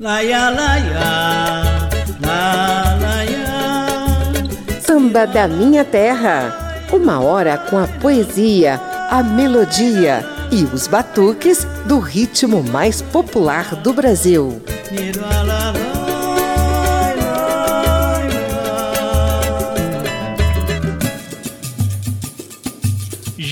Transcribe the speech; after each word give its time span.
Laia, 0.00 0.50
laia, 0.50 1.78
la, 2.20 2.98
laia. 3.00 4.80
Samba 4.80 5.24
da 5.24 5.46
minha 5.46 5.84
terra. 5.84 6.84
Uma 6.92 7.20
hora 7.20 7.56
com 7.56 7.78
a 7.78 7.86
poesia, 7.86 8.80
a 9.08 9.22
melodia 9.22 10.24
e 10.50 10.64
os 10.64 10.88
batuques 10.88 11.64
do 11.86 12.00
ritmo 12.00 12.60
mais 12.60 13.02
popular 13.02 13.76
do 13.76 13.92
Brasil. 13.92 14.60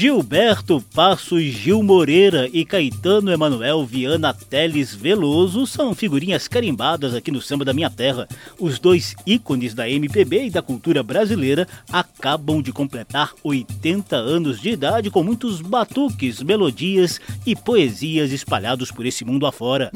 Gilberto 0.02 0.84
Passos 0.92 1.44
Gil 1.44 1.80
Moreira 1.80 2.50
e 2.52 2.64
Caetano 2.64 3.30
Emanuel 3.30 3.86
Viana 3.86 4.34
Teles 4.34 4.92
Veloso 4.92 5.64
são 5.64 5.94
figurinhas 5.94 6.48
carimbadas 6.48 7.14
aqui 7.14 7.30
no 7.30 7.40
Samba 7.40 7.64
da 7.64 7.72
Minha 7.72 7.88
Terra. 7.88 8.26
Os 8.58 8.80
dois 8.80 9.14
ícones 9.24 9.74
da 9.74 9.88
MPB 9.88 10.46
e 10.46 10.50
da 10.50 10.60
cultura 10.60 11.04
brasileira 11.04 11.68
acabam 11.88 12.60
de 12.60 12.72
completar 12.72 13.30
80 13.44 14.16
anos 14.16 14.60
de 14.60 14.70
idade 14.70 15.08
com 15.08 15.22
muitos 15.22 15.60
batuques, 15.60 16.42
melodias 16.42 17.20
e 17.46 17.54
poesias 17.54 18.32
espalhados 18.32 18.90
por 18.90 19.06
esse 19.06 19.24
mundo 19.24 19.46
afora. 19.46 19.92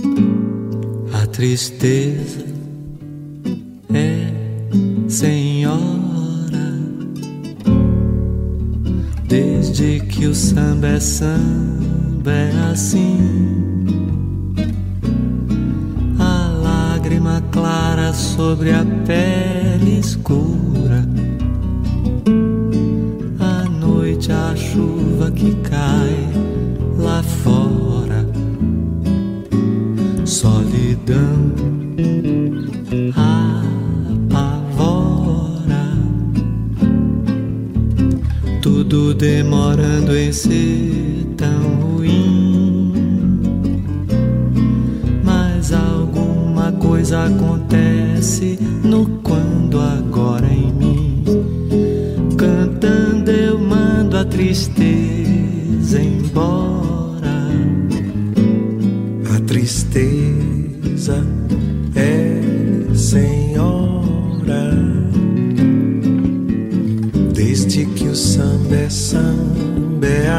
A 1.20 1.26
tristeza 1.26 2.46
é 3.92 5.10
senhor 5.10 6.15
Desde 9.28 9.98
que 10.00 10.26
o 10.26 10.34
samba 10.34 10.86
é 10.86 11.00
samba 11.00 12.30
é 12.30 12.70
assim. 12.70 13.84
A 16.16 16.48
lágrima 16.62 17.42
clara 17.50 18.12
sobre 18.12 18.70
a 18.70 18.84
pele 19.04 19.98
escura. 19.98 21.04
A 23.40 23.68
noite 23.68 24.30
a 24.30 24.54
chuva 24.54 25.32
que 25.32 25.56
cai 25.56 26.32
lá 26.96 27.20
fora. 27.24 28.24
Solidão 30.24 31.52
tudo 38.76 39.14
demorando 39.14 40.14
em 40.14 40.30
ser 40.30 41.26
tão 41.34 41.80
ruim. 41.80 42.92
Mas 45.24 45.72
alguma 45.72 46.70
coisa 46.72 47.24
acontece 47.24 48.58
no 48.84 49.06
quando 49.22 49.80
agora 49.80 50.46
em 50.46 50.70
mim. 50.74 51.24
Cantando 52.36 53.30
eu 53.30 53.58
mando 53.58 54.18
a 54.18 54.26
tristeza 54.26 55.98
embora. 55.98 57.48
A 59.34 59.40
tristeza 59.46 61.26
é 61.94 62.94
senhora 62.94 63.85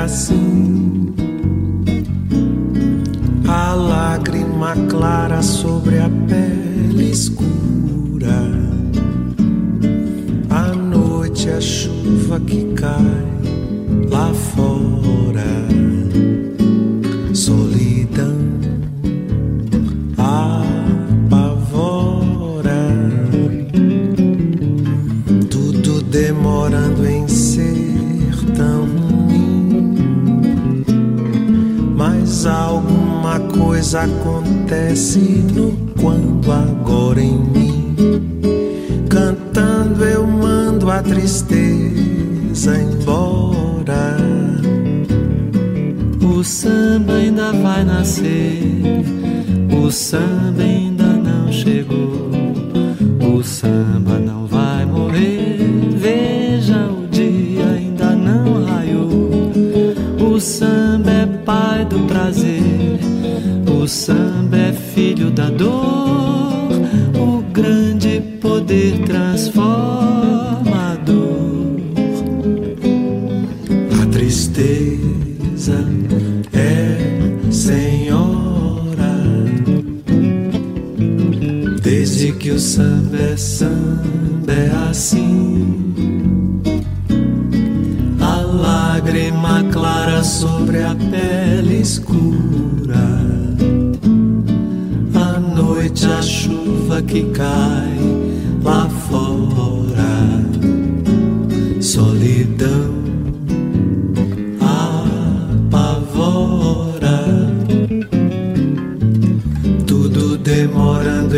assim 0.08 0.47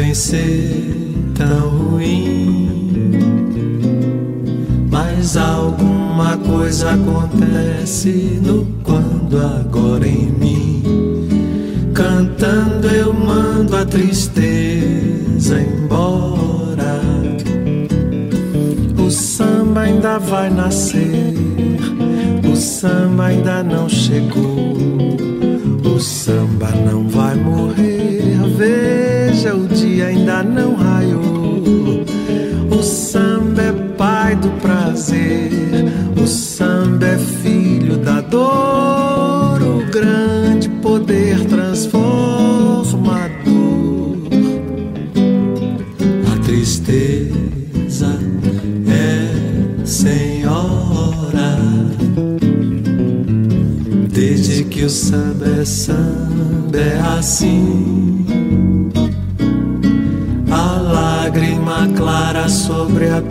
demorando 0.09 0.11
em 0.11 0.13
ser 0.13 1.13
tão 1.35 1.69
ruim. 1.69 2.69
Mas 4.89 5.37
alguma 5.37 6.37
coisa 6.37 6.91
acontece 6.91 8.39
no 8.43 8.65
quando 8.83 9.37
agora 9.37 10.07
em 10.07 10.31
mim 10.31 10.83
Cantando 11.93 12.87
eu 12.87 13.13
mando 13.13 13.75
a 13.75 13.85
tristeza 13.85 15.59
embora. 15.59 17.01
O 18.97 19.11
samba 19.11 19.81
ainda 19.81 20.17
vai 20.17 20.49
nascer, 20.49 21.33
o 22.49 22.55
samba 22.55 23.25
ainda 23.25 23.63
não 23.63 23.89
chegou. 23.89 24.77
O 25.83 25.99
samba 25.99 26.69
não 26.89 27.07
vai 27.09 27.35
morrer, 27.35 27.88
veja, 29.39 29.55
o 29.55 29.67
dia 29.67 30.07
ainda 30.07 30.43
não 30.43 30.75
raiou. 30.75 31.18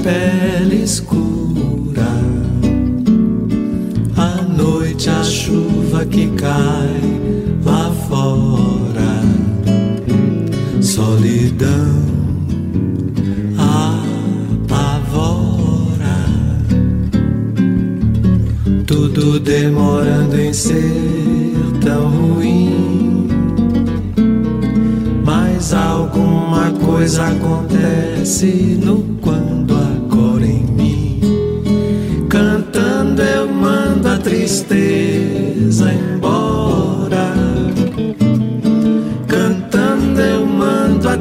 Pele 0.02 0.82
escura. 0.82 1.17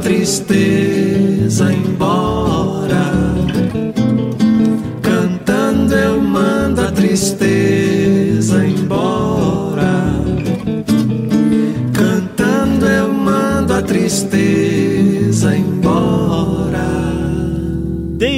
Tristeza 0.07 1.06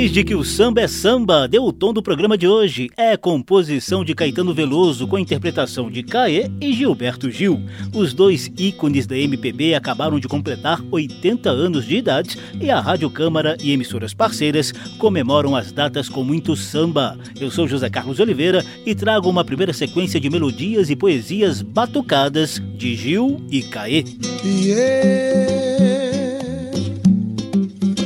Desde 0.09 0.23
que 0.23 0.33
o 0.33 0.43
samba 0.43 0.81
é 0.81 0.87
samba, 0.87 1.47
deu 1.47 1.63
o 1.63 1.71
tom 1.71 1.93
do 1.93 2.01
programa 2.01 2.35
de 2.35 2.47
hoje. 2.47 2.89
É 2.97 3.15
composição 3.15 4.03
de 4.03 4.15
Caetano 4.15 4.55
Veloso 4.55 5.07
com 5.07 5.19
interpretação 5.19 5.87
de 5.91 6.01
Caê 6.01 6.49
e 6.59 6.73
Gilberto 6.73 7.29
Gil. 7.29 7.61
Os 7.93 8.11
dois 8.11 8.51
ícones 8.57 9.05
da 9.05 9.15
MPB 9.15 9.75
acabaram 9.75 10.19
de 10.19 10.27
completar 10.27 10.81
80 10.89 11.51
anos 11.51 11.85
de 11.85 11.97
idade 11.97 12.39
e 12.59 12.71
a 12.71 12.79
Rádio 12.79 13.07
Câmara 13.11 13.55
e 13.61 13.71
emissoras 13.71 14.11
parceiras 14.11 14.73
comemoram 14.97 15.55
as 15.55 15.71
datas 15.71 16.09
com 16.09 16.23
muito 16.23 16.55
samba. 16.55 17.15
Eu 17.39 17.51
sou 17.51 17.67
José 17.67 17.87
Carlos 17.87 18.19
Oliveira 18.19 18.65
e 18.87 18.95
trago 18.95 19.29
uma 19.29 19.45
primeira 19.45 19.73
sequência 19.73 20.19
de 20.19 20.27
melodias 20.27 20.89
e 20.89 20.95
poesias 20.95 21.61
batucadas 21.61 22.59
de 22.75 22.95
Gil 22.95 23.45
e 23.51 23.61
Caê. 23.61 24.03
Yeah. 24.43 25.69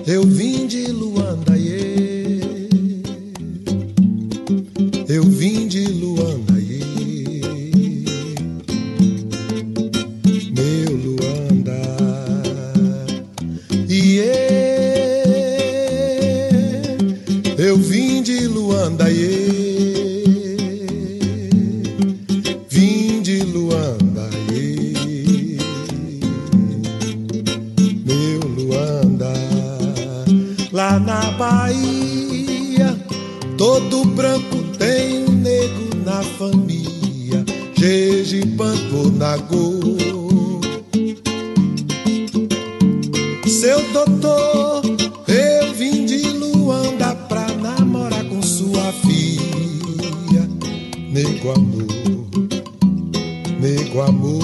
Eu 0.05 0.23
vim 0.23 0.67
de 0.67 0.91
Nagô. 39.23 39.79
Seu 43.47 43.81
doutor, 43.93 44.81
eu 45.29 45.73
vim 45.75 46.05
de 46.05 46.27
Luanda 46.31 47.15
pra 47.29 47.47
namorar 47.47 48.25
com 48.25 48.41
sua 48.41 48.91
filha, 48.91 50.45
nego 51.09 51.51
amor, 51.51 51.87
nego 53.61 54.01
amor. 54.01 54.43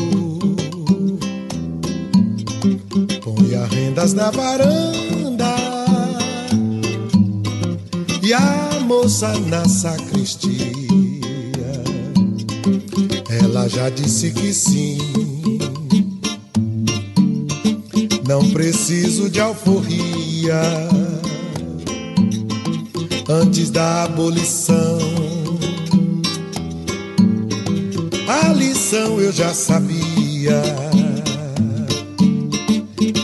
Põe 3.22 3.56
as 3.56 3.70
rendas 3.70 4.14
na 4.14 4.32
varanda 4.32 5.56
e 8.24 8.32
a 8.32 8.80
moça 8.86 9.38
na 9.40 9.68
sacristia. 9.68 10.89
Ela 13.60 13.68
já 13.68 13.90
disse 13.90 14.32
que 14.32 14.54
sim. 14.54 14.98
Não 18.26 18.52
preciso 18.52 19.30
de 19.30 19.42
alforria 19.42 20.62
antes 23.28 23.70
da 23.70 24.06
abolição. 24.06 24.98
A 28.30 28.54
lição 28.54 29.20
eu 29.20 29.34
já 29.34 29.54
sabia. 29.54 30.62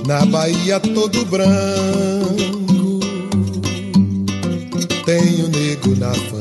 Na 0.06 0.26
Bahia 0.26 0.82
todo 0.82 1.26
branco 1.28 3.00
tem 5.06 5.46
o 5.46 5.48
negro 5.48 5.96
na 5.96 6.14
família. 6.14 6.35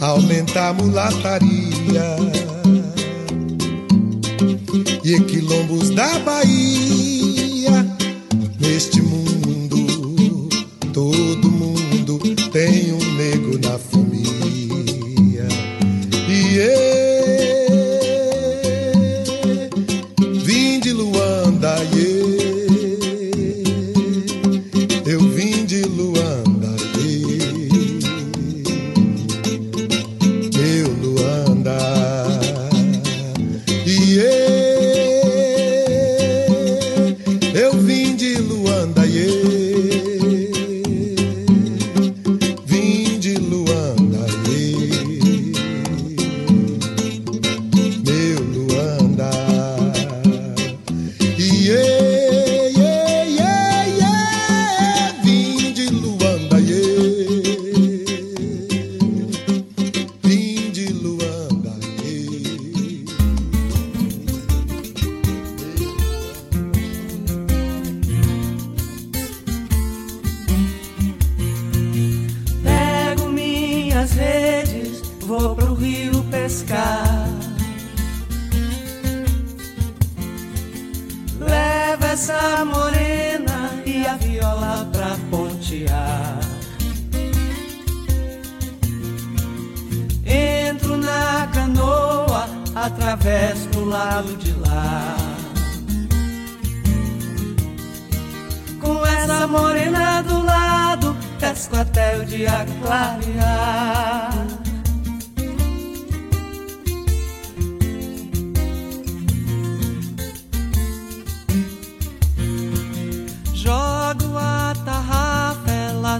Aumentar 0.00 0.68
a 0.68 0.72
mulataria 0.72 2.16
e 5.04 5.20
quilombos 5.20 5.90
da 5.90 6.18
Bahia. 6.20 7.27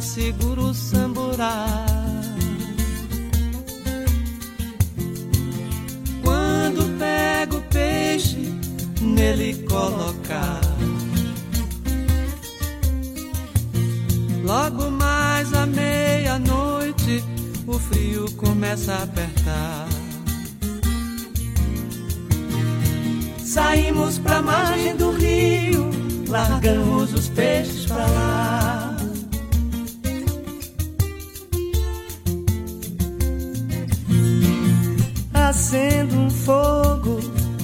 Segura 0.01 0.61
o 0.61 0.75
samburá. 0.75 1.67
Quando 6.23 6.99
pego 6.99 7.57
o 7.57 7.63
peixe, 7.63 8.53
nele 9.01 9.65
colocar. 9.69 10.61
Logo 14.45 14.91
mais 14.91 15.53
à 15.53 15.67
meia-noite, 15.67 17.25
o 17.67 17.79
frio 17.79 18.31
começa 18.33 18.95
a 18.95 19.03
apertar. 19.03 19.89
Saímos 23.45 24.19
pra 24.19 24.41
margem 24.41 24.97
do 24.97 25.11
rio, 25.11 25.91
largamos 26.29 27.13
os 27.13 27.29
peixes 27.29 27.78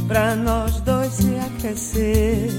pra 0.07 0.35
nós 0.37 0.81
dois 0.81 1.13
se 1.15 1.37
aquecer. 1.37 2.51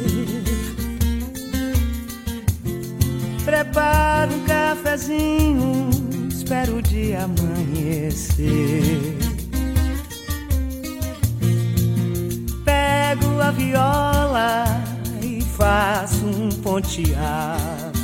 Preparo 3.44 4.34
um 4.34 4.44
cafezinho, 4.46 5.90
espero 6.30 6.78
o 6.78 6.82
dia 6.82 7.24
amanhecer. 7.26 8.84
Pego 12.64 13.40
a 13.40 13.52
viola 13.52 14.66
e 15.22 15.42
faço 15.42 16.26
um 16.26 16.50
ponteado. 16.50 17.96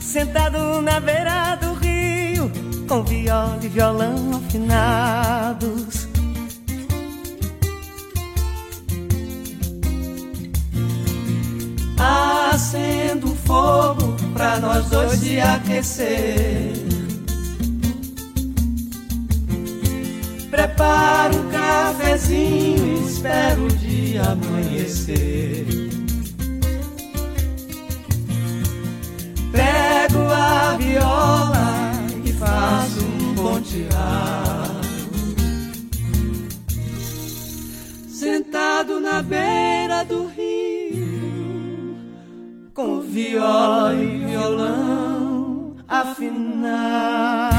Sentado 0.00 0.80
na 0.82 0.98
beira 0.98 1.56
do 1.56 1.74
rio, 1.74 2.50
com 2.88 3.04
viola 3.04 3.58
e 3.62 3.68
violão 3.68 4.36
afinados. 4.36 5.79
Acendo 12.70 13.34
fogo 13.34 14.14
pra 14.32 14.60
nós 14.60 14.86
dois 14.86 15.18
se 15.18 15.40
aquecer. 15.40 16.72
Preparo 20.48 21.36
um 21.36 21.50
cafezinho 21.50 22.86
e 22.86 23.08
espero 23.08 23.64
o 23.64 23.68
dia 23.70 24.22
amanhecer. 24.22 25.66
Pego 29.50 30.22
a 30.30 30.76
viola 30.76 31.92
e 32.24 32.32
faço 32.34 33.00
um 33.00 33.34
ponteado. 33.34 34.80
Sentado 38.08 39.00
na 39.00 39.20
beira 39.22 40.04
do 40.04 40.28
rio, 40.28 40.39
com 42.80 43.00
viola 43.02 43.94
e 43.94 44.24
violão 44.24 45.74
afinado. 45.86 47.49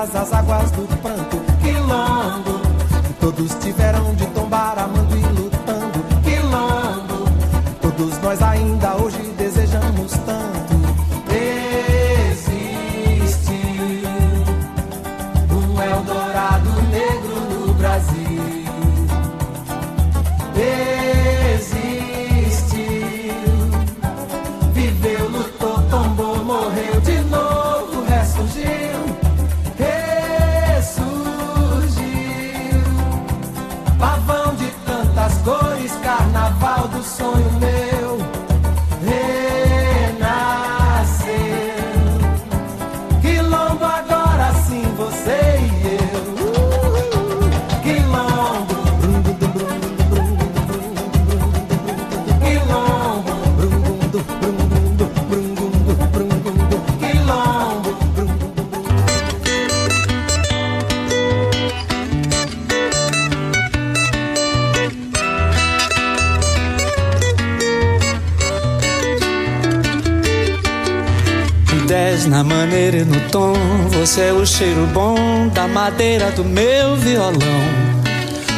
As 0.00 0.32
águas 0.32 0.70
do 0.70 0.88
pranto. 1.02 1.49
Tom, 73.30 73.54
você 73.90 74.22
é 74.22 74.32
o 74.32 74.44
cheiro 74.44 74.86
bom 74.88 75.48
da 75.48 75.68
madeira 75.68 76.30
do 76.32 76.44
meu 76.44 76.96
violão. 76.96 77.38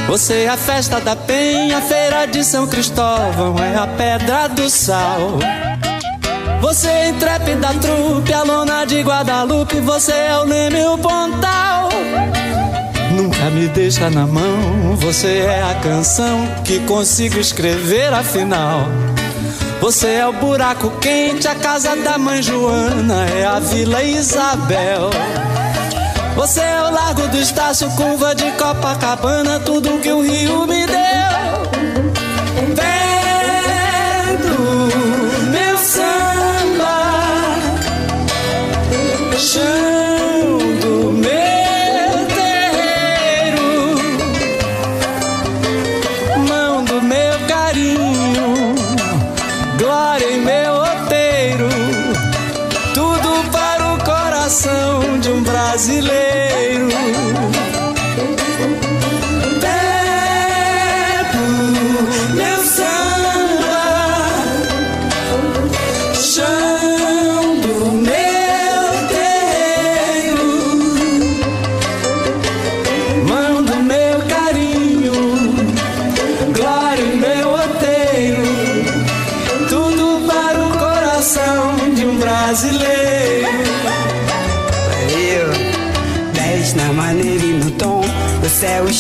Você 0.09 0.45
é 0.45 0.49
a 0.49 0.57
festa 0.57 1.01
da 1.01 1.15
penha, 1.15 1.81
feira 1.81 2.27
de 2.27 2.43
São 2.45 2.67
Cristóvão, 2.67 3.57
é 3.59 3.77
a 3.77 3.87
pedra 3.87 4.49
do 4.49 4.69
sal. 4.69 5.39
Você 6.61 6.89
é 6.89 7.09
intrépida 7.09 7.69
trupe, 7.81 8.33
a 8.33 8.43
lona 8.43 8.85
de 8.85 9.01
Guadalupe, 9.03 9.81
você 9.81 10.13
é 10.13 10.39
o 10.39 10.45
Leme 10.45 10.85
o 10.85 10.99
Pontal. 10.99 11.91
Nunca 13.15 13.51
me 13.51 13.69
deixa 13.69 14.09
na 14.09 14.27
mão, 14.27 14.97
você 14.97 15.39
é 15.39 15.63
a 15.63 15.75
canção 15.81 16.47
que 16.65 16.81
consigo 16.81 17.39
escrever 17.39 18.13
afinal. 18.13 18.87
Você 19.83 20.11
é 20.11 20.29
o 20.29 20.33
buraco 20.33 20.93
quente, 21.01 21.49
a 21.49 21.57
casa 21.57 21.97
da 21.97 22.17
mãe 22.17 22.41
Joana, 22.41 23.27
é 23.29 23.45
a 23.45 23.59
Vila 23.59 24.01
Isabel. 24.01 25.11
Você 26.37 26.61
é 26.61 26.83
o 26.85 26.91
Largo 26.93 27.27
do 27.27 27.37
Estácio, 27.37 27.91
curva 27.97 28.33
de 28.33 28.49
Copacabana, 28.53 29.59
tudo 29.59 29.99
que 29.99 30.13
o 30.13 30.23
Rio 30.23 30.69
me 30.69 30.87
deu. 30.87 31.42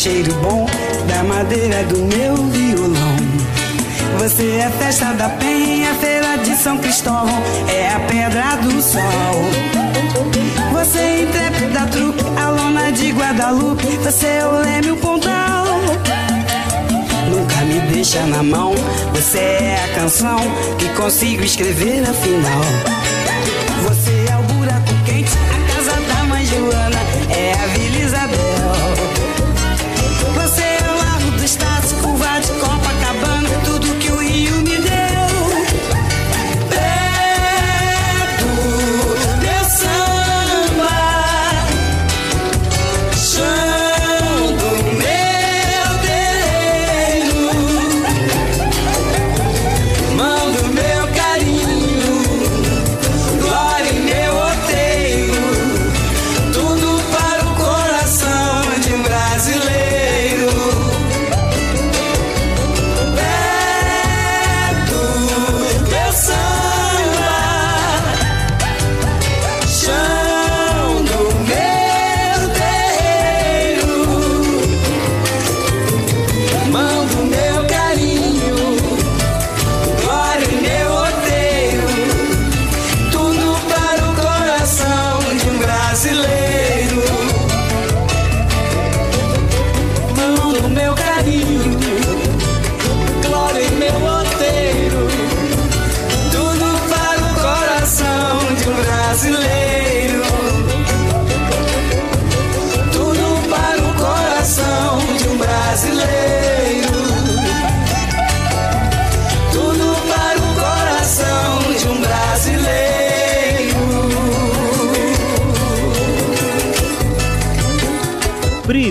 Cheiro 0.02 0.34
bom 0.42 0.66
da 1.06 1.22
madeira 1.22 1.84
do 1.84 1.98
meu 1.98 2.34
violão. 2.34 3.16
Você 4.18 4.56
é 4.56 4.68
festa 4.70 5.12
da 5.12 5.28
penha, 5.28 5.94
feira 5.94 6.38
de 6.38 6.56
São 6.56 6.76
Cristóvão, 6.76 7.40
é 7.68 7.88
a 7.88 8.00
pedra 8.00 8.56
do 8.56 8.82
sol. 8.82 9.00
Você 10.72 10.98
é 10.98 11.22
intrépida 11.22 11.86
trupe, 11.86 12.24
a 12.36 12.48
lona 12.48 12.90
de 12.90 13.12
Guadalupe, 13.12 13.86
você 13.98 14.26
é 14.26 14.44
o 14.44 14.58
leme, 14.62 14.90
o 14.90 14.96
pontal. 14.96 15.66
Nunca 17.30 17.60
me 17.64 17.78
deixa 17.92 18.26
na 18.26 18.42
mão, 18.42 18.74
você 19.14 19.38
é 19.38 19.84
a 19.84 20.00
canção 20.00 20.40
que 20.80 20.88
consigo 21.00 21.44
escrever 21.44 22.02
afinal. 22.02 23.01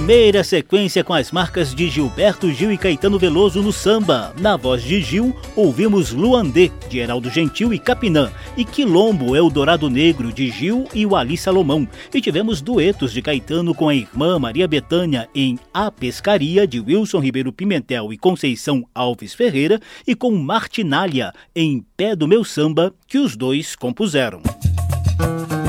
Primeira 0.02 0.44
sequência 0.44 1.04
com 1.04 1.14
as 1.14 1.32
marcas 1.32 1.76
de 1.76 1.88
Gilberto 1.88 2.52
Gil 2.52 2.72
e 2.72 2.78
Caetano 2.78 3.20
Veloso 3.20 3.62
no 3.62 3.72
samba. 3.72 4.34
Na 4.40 4.58
voz 4.58 4.82
de 4.82 5.00
Gil, 5.00 5.34
ouvimos 5.56 6.12
Luandê, 6.12 6.72
de 6.90 6.98
Heraldo 6.98 7.30
Gentil 7.30 7.72
e 7.72 7.78
Capinã, 7.78 8.32
e 8.58 8.66
Quilombo 8.66 9.36
é 9.36 9.42
o 9.42 9.50
Dourado 9.50 9.92
Negro, 9.92 10.34
de 10.34 10.50
Gil 10.50 10.88
e 10.92 11.06
o 11.06 11.16
Ali 11.16 11.38
Salomão. 11.38 11.88
E 12.12 12.20
tivemos 12.20 12.62
duetos 12.62 13.14
de 13.14 13.22
Caetano 13.22 13.76
com 13.76 13.90
a 13.90 13.94
irmã 13.94 14.40
Maria 14.40 14.68
Betânia 14.68 15.30
em 15.36 15.60
A 15.72 15.92
Pescaria, 15.92 16.66
de 16.66 16.80
Wilson 16.80 17.20
Ribeiro 17.20 17.54
Pimentel 17.54 18.12
e 18.12 18.18
Conceição 18.18 18.84
Alves 18.96 19.36
Ferreira, 19.36 19.80
e 20.08 20.16
com 20.16 20.32
Martinália 20.32 21.32
em 21.56 21.86
Pé 21.96 22.16
do 22.16 22.28
Meu 22.28 22.44
Samba, 22.44 22.92
que 23.08 23.20
os 23.20 23.36
dois 23.38 23.76
compuseram. 23.76 24.42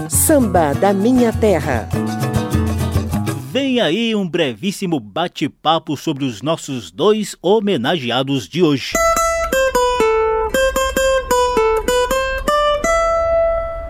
Samba 0.09 0.73
da 0.73 0.95
Minha 0.95 1.35
Terra. 1.35 1.87
Vem 3.53 3.83
aí 3.83 4.15
um 4.15 4.27
brevíssimo 4.27 4.99
bate-papo 4.99 5.95
sobre 5.95 6.25
os 6.25 6.41
nossos 6.41 6.91
dois 6.91 7.37
homenageados 7.43 8.49
de 8.49 8.63
hoje. 8.63 8.93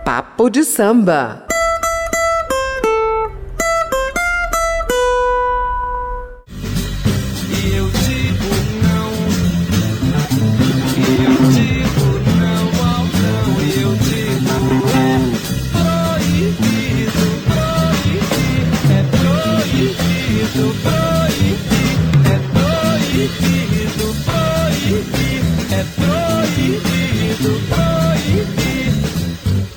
Papo 0.03 0.49
de 0.49 0.65
samba. 0.65 1.47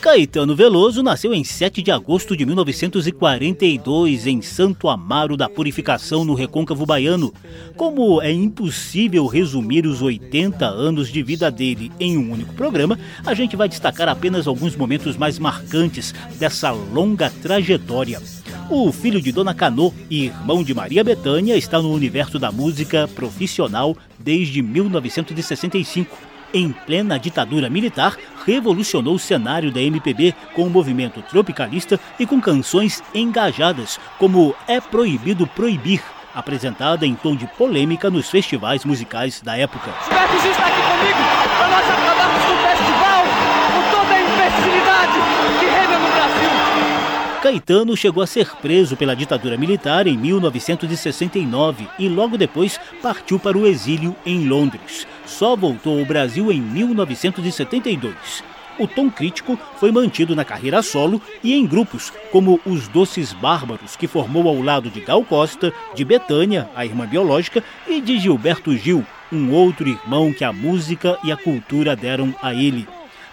Caetano 0.06 0.54
Veloso 0.54 1.02
nasceu 1.02 1.34
em 1.34 1.42
7 1.42 1.82
de 1.82 1.90
agosto 1.90 2.36
de 2.36 2.46
1942 2.46 4.28
em 4.28 4.40
Santo 4.40 4.88
Amaro 4.88 5.36
da 5.36 5.48
Purificação, 5.48 6.24
no 6.24 6.32
Recôncavo 6.32 6.86
Baiano. 6.86 7.34
Como 7.74 8.22
é 8.22 8.30
impossível 8.30 9.26
resumir 9.26 9.84
os 9.84 10.00
80 10.00 10.64
anos 10.64 11.10
de 11.10 11.24
vida 11.24 11.50
dele 11.50 11.90
em 11.98 12.16
um 12.16 12.30
único 12.30 12.54
programa, 12.54 12.96
a 13.26 13.34
gente 13.34 13.56
vai 13.56 13.68
destacar 13.68 14.08
apenas 14.08 14.46
alguns 14.46 14.76
momentos 14.76 15.16
mais 15.16 15.40
marcantes 15.40 16.14
dessa 16.38 16.70
longa 16.70 17.28
trajetória. 17.42 18.22
O 18.70 18.92
filho 18.92 19.20
de 19.20 19.32
Dona 19.32 19.54
Canô 19.54 19.92
e 20.08 20.26
irmão 20.26 20.62
de 20.62 20.72
Maria 20.72 21.02
Bethânia 21.02 21.56
está 21.56 21.82
no 21.82 21.92
universo 21.92 22.38
da 22.38 22.52
música 22.52 23.08
profissional 23.08 23.96
desde 24.20 24.62
1965 24.62 26.16
em 26.54 26.72
plena 26.72 27.18
ditadura 27.18 27.68
militar, 27.68 28.16
revolucionou 28.46 29.16
o 29.16 29.18
cenário 29.18 29.72
da 29.72 29.80
MPB 29.80 30.34
com 30.54 30.62
o 30.62 30.70
movimento 30.70 31.20
tropicalista 31.22 31.98
e 32.18 32.24
com 32.24 32.40
canções 32.40 33.02
engajadas, 33.12 33.98
como 34.18 34.54
É 34.68 34.80
Proibido 34.80 35.46
Proibir, 35.48 36.02
apresentada 36.32 37.04
em 37.04 37.14
tom 37.14 37.34
de 37.34 37.46
polêmica 37.46 38.08
nos 38.08 38.30
festivais 38.30 38.84
musicais 38.84 39.40
da 39.40 39.56
época. 39.56 39.90
Gilberto 40.04 40.40
Gil 40.40 40.50
está 40.52 40.66
aqui 40.66 40.80
comigo 40.82 41.18
para 41.56 41.68
nós 41.68 41.90
acabarmos 41.90 42.44
com 42.44 42.52
o 42.52 42.58
festival, 42.68 43.24
com 43.72 43.82
toda 43.96 44.14
a 44.14 44.20
imbecilidade 44.20 45.18
que 45.58 45.66
reina 45.66 45.98
no 45.98 46.08
Brasil. 46.12 47.40
Caetano 47.42 47.96
chegou 47.96 48.22
a 48.22 48.26
ser 48.26 48.54
preso 48.56 48.96
pela 48.96 49.16
ditadura 49.16 49.56
militar 49.56 50.06
em 50.06 50.16
1969 50.16 51.88
e 51.98 52.08
logo 52.08 52.38
depois 52.38 52.78
partiu 53.02 53.38
para 53.38 53.58
o 53.58 53.66
exílio 53.66 54.14
em 54.24 54.46
Londres. 54.46 55.06
Só 55.26 55.56
voltou 55.56 55.98
ao 55.98 56.04
Brasil 56.04 56.50
em 56.50 56.60
1972 56.60 58.42
o 58.78 58.86
tom 58.86 59.10
crítico 59.10 59.58
foi 59.78 59.90
mantido 59.90 60.36
na 60.36 60.44
carreira 60.44 60.82
solo 60.82 61.20
e 61.42 61.54
em 61.54 61.66
grupos, 61.66 62.12
como 62.30 62.60
os 62.66 62.88
Doces 62.88 63.32
Bárbaros, 63.32 63.96
que 63.96 64.06
formou 64.06 64.48
ao 64.48 64.60
lado 64.60 64.90
de 64.90 65.00
Gal 65.00 65.24
Costa, 65.24 65.72
de 65.94 66.04
Betânia, 66.04 66.68
a 66.74 66.84
irmã 66.84 67.06
biológica, 67.06 67.64
e 67.86 68.00
de 68.00 68.18
Gilberto 68.18 68.76
Gil, 68.76 69.04
um 69.32 69.50
outro 69.52 69.88
irmão 69.88 70.32
que 70.32 70.44
a 70.44 70.52
música 70.52 71.18
e 71.24 71.32
a 71.32 71.36
cultura 71.36 71.96
deram 71.96 72.34
a 72.42 72.54
ele. 72.54 72.86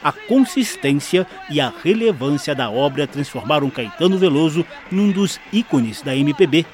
A 0.03 0.11
consistência 0.11 1.25
e 1.49 1.61
a 1.61 1.71
relevância 1.83 2.53
da 2.53 2.69
obra 2.69 3.07
transformaram 3.07 3.69
Caetano 3.69 4.17
Veloso 4.17 4.65
num 4.91 5.11
dos 5.11 5.39
ícones 5.51 6.01
da 6.01 6.15
MPB. 6.15 6.65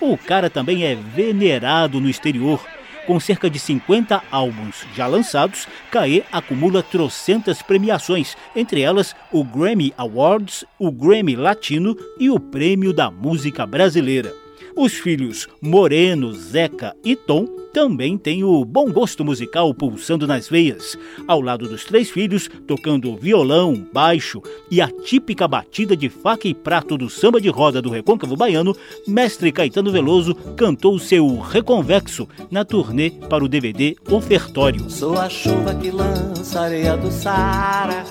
O 0.00 0.16
cara 0.16 0.48
também 0.48 0.84
é 0.84 0.94
venerado 0.94 2.00
no 2.00 2.08
exterior 2.08 2.60
com 3.06 3.20
cerca 3.20 3.48
de 3.48 3.58
50 3.58 4.22
álbuns 4.30 4.84
já 4.94 5.06
lançados, 5.06 5.66
Caê 5.90 6.24
acumula 6.30 6.82
trocentas 6.82 7.62
premiações, 7.62 8.36
entre 8.54 8.80
elas 8.80 9.14
o 9.32 9.44
Grammy 9.44 9.94
Awards, 9.96 10.64
o 10.78 10.90
Grammy 10.90 11.36
Latino 11.36 11.96
e 12.18 12.28
o 12.28 12.38
Prêmio 12.38 12.92
da 12.92 13.10
Música 13.10 13.64
Brasileira. 13.64 14.45
Os 14.76 14.92
filhos 14.92 15.48
Moreno, 15.58 16.34
Zeca 16.34 16.94
e 17.02 17.16
Tom 17.16 17.46
também 17.72 18.18
têm 18.18 18.44
o 18.44 18.62
bom 18.62 18.92
gosto 18.92 19.24
musical 19.24 19.72
pulsando 19.72 20.26
nas 20.26 20.48
veias. 20.50 20.98
Ao 21.26 21.40
lado 21.40 21.66
dos 21.66 21.84
três 21.84 22.10
filhos, 22.10 22.50
tocando 22.66 23.16
violão, 23.16 23.86
baixo 23.90 24.42
e 24.70 24.82
a 24.82 24.88
típica 24.88 25.48
batida 25.48 25.96
de 25.96 26.10
faca 26.10 26.46
e 26.46 26.52
prato 26.52 26.98
do 26.98 27.08
samba 27.08 27.40
de 27.40 27.48
roda 27.48 27.80
do 27.80 27.88
recôncavo 27.88 28.36
baiano, 28.36 28.76
mestre 29.08 29.50
Caetano 29.50 29.90
Veloso 29.90 30.34
cantou 30.56 30.98
seu 30.98 31.38
Reconvexo 31.38 32.28
na 32.50 32.62
turnê 32.62 33.12
para 33.30 33.42
o 33.42 33.48
DVD 33.48 33.96
Ofertório. 34.10 34.90
Sou 34.90 35.18
a 35.18 35.30
chuva 35.30 35.74
que 35.74 35.90
lança 35.90 36.60
areia 36.60 36.98
do 36.98 37.10
Sara 37.10 38.04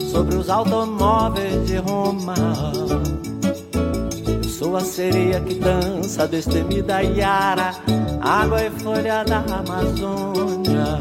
sobre 0.00 0.34
os 0.34 0.50
automóveis 0.50 1.64
de 1.64 1.76
Roma. 1.76 2.34
Sou 4.58 4.76
a 4.76 4.80
sereia 4.80 5.40
que 5.40 5.54
dança 5.54 6.26
destemida 6.26 7.00
Iara, 7.00 7.76
água 8.20 8.64
e 8.64 8.70
folha 8.70 9.22
da 9.22 9.38
Amazônia. 9.38 11.00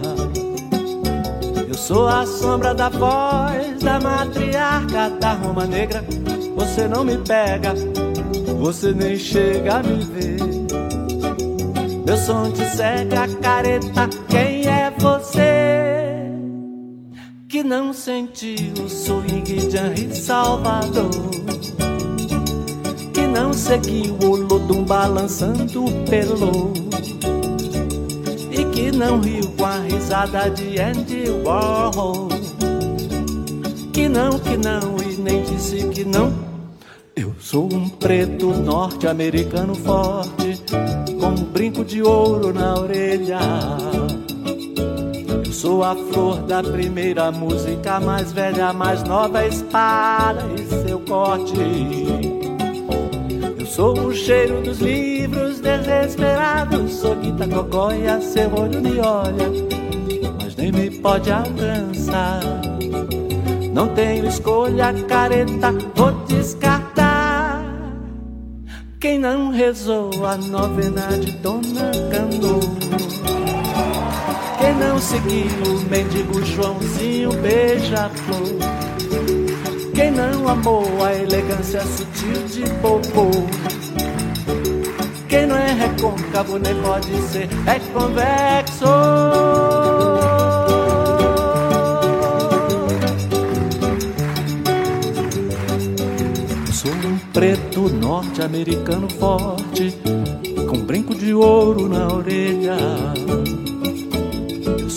Eu 1.68 1.74
sou 1.74 2.08
a 2.08 2.24
sombra 2.28 2.76
da 2.76 2.88
voz 2.88 3.82
da 3.82 4.00
matriarca 4.00 5.10
da 5.10 5.34
Roma 5.34 5.66
Negra. 5.66 6.06
Você 6.56 6.88
não 6.88 7.04
me 7.04 7.18
pega, 7.18 7.74
você 8.60 8.94
nem 8.94 9.18
chega 9.18 9.78
a 9.78 9.82
me 9.82 10.06
ver. 10.06 10.38
Meu 12.06 12.16
som 12.16 12.52
te 12.52 12.64
cega, 12.64 13.28
careta, 13.42 14.08
quem 14.30 14.68
é 14.68 14.94
você? 15.00 16.30
Que 17.50 17.64
não 17.64 17.92
sentiu 17.92 18.84
o 18.86 18.88
swing 18.88 19.42
de 19.42 19.78
Henri 19.78 20.16
Salvador 20.16 21.47
não 23.38 23.54
seguiu 23.54 24.18
o 24.24 24.36
Lodum 24.36 24.84
balançando 24.84 25.86
pelo 26.10 26.74
e 28.50 28.66
que 28.74 28.92
não 28.92 29.22
riu 29.22 29.48
com 29.56 29.64
a 29.64 29.78
risada 29.78 30.50
de 30.50 30.80
Andy 30.82 31.30
Warhol. 31.46 32.30
Que 33.94 34.10
não, 34.10 34.40
que 34.40 34.58
não 34.58 34.98
e 35.08 35.22
nem 35.22 35.44
disse 35.44 35.88
que 35.90 36.04
não. 36.04 36.34
Eu 37.16 37.36
sou 37.40 37.72
um 37.72 37.88
preto 37.88 38.48
norte-americano 38.48 39.76
forte 39.76 40.60
com 41.20 41.28
um 41.28 41.44
brinco 41.54 41.86
de 41.86 42.02
ouro 42.02 42.52
na 42.52 42.74
orelha. 42.74 43.40
Eu 45.46 45.54
sou 45.54 45.84
a 45.84 45.96
flor 45.96 46.38
da 46.42 46.64
primeira 46.64 47.32
música 47.32 48.00
mais 48.00 48.32
velha, 48.32 48.74
mais 48.74 49.04
nova 49.04 49.46
espada 49.46 50.44
e 50.58 50.88
seu 50.88 51.00
corte 51.02 52.27
Sou 53.78 53.94
o 54.08 54.12
cheiro 54.12 54.60
dos 54.64 54.80
livros 54.80 55.60
desesperados. 55.60 56.94
Sou 56.94 57.16
Guita 57.16 57.48
Cocóia, 57.48 58.20
seu 58.20 58.52
olho 58.56 58.82
me 58.82 59.00
olha, 59.00 59.52
mas 60.42 60.56
nem 60.56 60.72
me 60.72 60.90
pode 60.90 61.32
alcançar. 61.32 62.42
Não 63.72 63.90
tenho 63.90 64.26
escolha, 64.26 64.92
careta, 65.08 65.72
vou 65.94 66.12
descartar. 66.26 67.64
Quem 69.00 69.20
não 69.20 69.52
rezou 69.52 70.10
a 70.26 70.36
novena 70.38 71.10
de 71.20 71.34
Dona 71.34 71.92
Cano? 72.10 72.60
Quem 74.58 74.74
não 74.74 75.00
seguiu 75.00 75.76
o 75.76 75.80
mendigo 75.88 76.44
Joãozinho 76.44 77.32
beija-flor? 77.44 78.77
Quem 79.98 80.12
não 80.12 80.48
amou 80.48 80.86
a 81.04 81.12
elegância 81.12 81.82
sutil 81.82 82.44
de 82.46 82.70
Popô? 82.84 83.32
Quem 85.28 85.48
não 85.48 85.58
é 85.58 85.74
recôncavo 85.74 86.60
nem 86.60 86.76
pode 86.84 87.20
ser 87.24 87.50
é 87.66 87.80
convexo. 87.92 88.86
Sou 96.72 96.92
um 96.92 97.18
preto 97.34 97.90
norte-americano 97.90 99.10
forte, 99.10 99.98
com 100.70 100.78
brinco 100.78 101.16
de 101.16 101.34
ouro 101.34 101.90
na 101.90 102.08
orelha. 102.14 102.78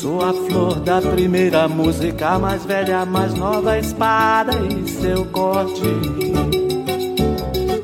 Sou 0.00 0.22
a 0.22 0.32
flor 0.32 0.80
da 0.80 0.98
primeira 0.98 1.68
música, 1.68 2.38
mais 2.38 2.64
velha, 2.64 3.04
mais 3.04 3.34
nova 3.34 3.78
espada 3.78 4.52
e 4.66 4.88
seu 4.88 5.26
corte. 5.26 5.82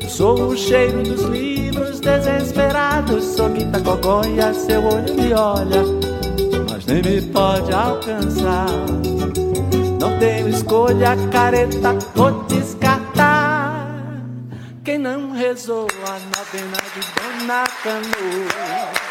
Sou 0.08 0.46
o 0.46 0.56
cheiro 0.56 1.02
dos 1.02 1.20
livros 1.24 2.00
desesperados, 2.00 3.22
sou 3.22 3.50
Guita 3.50 3.82
Cogonha, 3.82 4.54
seu 4.54 4.82
olho 4.82 5.14
me 5.14 5.34
olha, 5.34 5.82
mas 6.70 6.86
nem 6.86 7.02
me 7.02 7.20
pode 7.20 7.70
alcançar. 7.70 8.70
Não 10.00 10.18
tenho 10.18 10.48
escolha, 10.48 11.14
careta, 11.30 11.98
vou 12.14 12.44
descartar. 12.44 13.90
Quem 14.82 14.96
não 14.96 15.32
rezou 15.32 15.86
a 16.06 16.12
novena 16.34 16.78
de 16.94 17.44
Dona 17.44 17.64
Canoa 17.82 19.05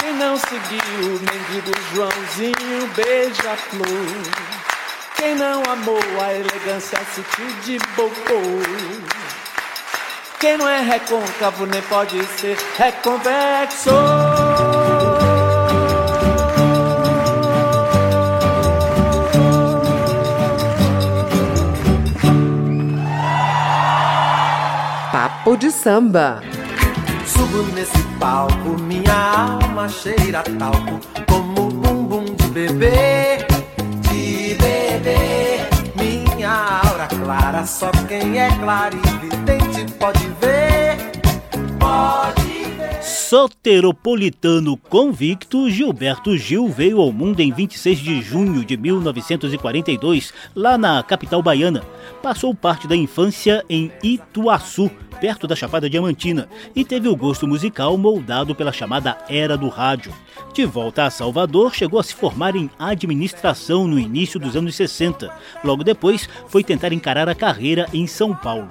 quem 0.00 0.14
não 0.14 0.36
seguiu 0.36 0.80
o 0.98 1.20
mendigo 1.20 1.72
Joãozinho 1.94 2.86
beija-flor? 2.96 3.86
Quem 5.16 5.34
não 5.34 5.62
amou 5.70 6.00
a 6.22 6.32
elegância 6.32 6.98
sutil 7.14 7.46
de 7.62 7.78
Bocô? 7.94 8.40
Quem 10.38 10.56
não 10.56 10.66
é 10.66 10.80
recôncavo 10.80 11.66
nem 11.66 11.82
pode 11.82 12.24
ser 12.38 12.56
reconvexo? 12.78 13.90
Papo 25.12 25.56
de 25.58 25.70
samba. 25.70 26.49
Subo 27.40 27.62
nesse 27.72 28.02
palco, 28.18 28.78
minha 28.82 29.58
alma 29.62 29.88
cheira 29.88 30.42
talco, 30.58 31.00
como 31.26 31.70
bumbum 31.70 32.22
de 32.36 32.46
bebê, 32.48 33.38
de 34.02 34.54
bebê. 34.56 35.64
Minha 35.96 36.82
aura 36.84 37.06
clara, 37.06 37.64
só 37.64 37.90
quem 38.06 38.38
é 38.38 38.50
claro 38.58 38.98
e 38.98 39.26
vidente 39.26 39.90
pode 39.94 40.28
ver, 40.38 40.98
pode 41.78 42.50
soteropolitano 43.30 44.76
convicto, 44.76 45.70
Gilberto 45.70 46.36
Gil 46.36 46.68
veio 46.68 47.00
ao 47.00 47.12
mundo 47.12 47.38
em 47.38 47.52
26 47.52 47.98
de 48.00 48.20
junho 48.20 48.64
de 48.64 48.76
1942, 48.76 50.34
lá 50.52 50.76
na 50.76 51.00
capital 51.02 51.40
baiana. 51.40 51.84
Passou 52.20 52.52
parte 52.52 52.88
da 52.88 52.96
infância 52.96 53.64
em 53.70 53.92
Ituaçu, 54.02 54.90
perto 55.20 55.46
da 55.46 55.54
Chapada 55.54 55.88
Diamantina, 55.88 56.48
e 56.74 56.84
teve 56.84 57.08
o 57.08 57.14
gosto 57.14 57.46
musical 57.46 57.96
moldado 57.98 58.54
pela 58.54 58.72
chamada 58.72 59.18
Era 59.28 59.56
do 59.56 59.68
Rádio. 59.68 60.12
De 60.54 60.64
volta 60.64 61.04
a 61.04 61.10
Salvador, 61.10 61.74
chegou 61.74 62.00
a 62.00 62.02
se 62.02 62.14
formar 62.14 62.56
em 62.56 62.70
administração 62.78 63.86
no 63.86 63.98
início 63.98 64.40
dos 64.40 64.56
anos 64.56 64.74
60. 64.74 65.32
Logo 65.62 65.84
depois, 65.84 66.28
foi 66.48 66.64
tentar 66.64 66.92
encarar 66.92 67.28
a 67.28 67.34
carreira 67.34 67.86
em 67.92 68.06
São 68.06 68.34
Paulo. 68.34 68.70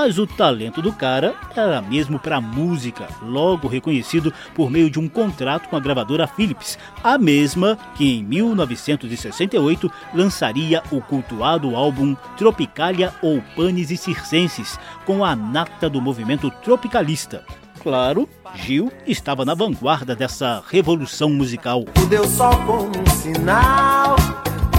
Mas 0.00 0.16
o 0.16 0.28
talento 0.28 0.80
do 0.80 0.92
cara 0.92 1.34
era 1.56 1.82
mesmo 1.82 2.20
para 2.20 2.40
música, 2.40 3.08
logo 3.20 3.66
reconhecido 3.66 4.32
por 4.54 4.70
meio 4.70 4.88
de 4.88 4.96
um 4.96 5.08
contrato 5.08 5.68
com 5.68 5.74
a 5.74 5.80
gravadora 5.80 6.24
Philips, 6.24 6.78
a 7.02 7.18
mesma 7.18 7.76
que 7.96 8.08
em 8.08 8.22
1968 8.22 9.90
lançaria 10.14 10.84
o 10.92 11.00
cultuado 11.00 11.74
álbum 11.74 12.14
Tropicalia 12.36 13.12
ou 13.20 13.42
Panes 13.56 13.90
e 13.90 13.96
Circenses, 13.96 14.78
com 15.04 15.24
a 15.24 15.34
nata 15.34 15.90
do 15.90 16.00
movimento 16.00 16.48
tropicalista. 16.62 17.44
Claro, 17.82 18.28
Gil 18.54 18.92
estava 19.04 19.44
na 19.44 19.54
vanguarda 19.54 20.14
dessa 20.14 20.62
revolução 20.70 21.30
musical. 21.30 21.84
Deu 22.08 22.24
só 22.24 22.50
como 22.64 22.92
um 22.96 23.06
sinal, 23.10 24.14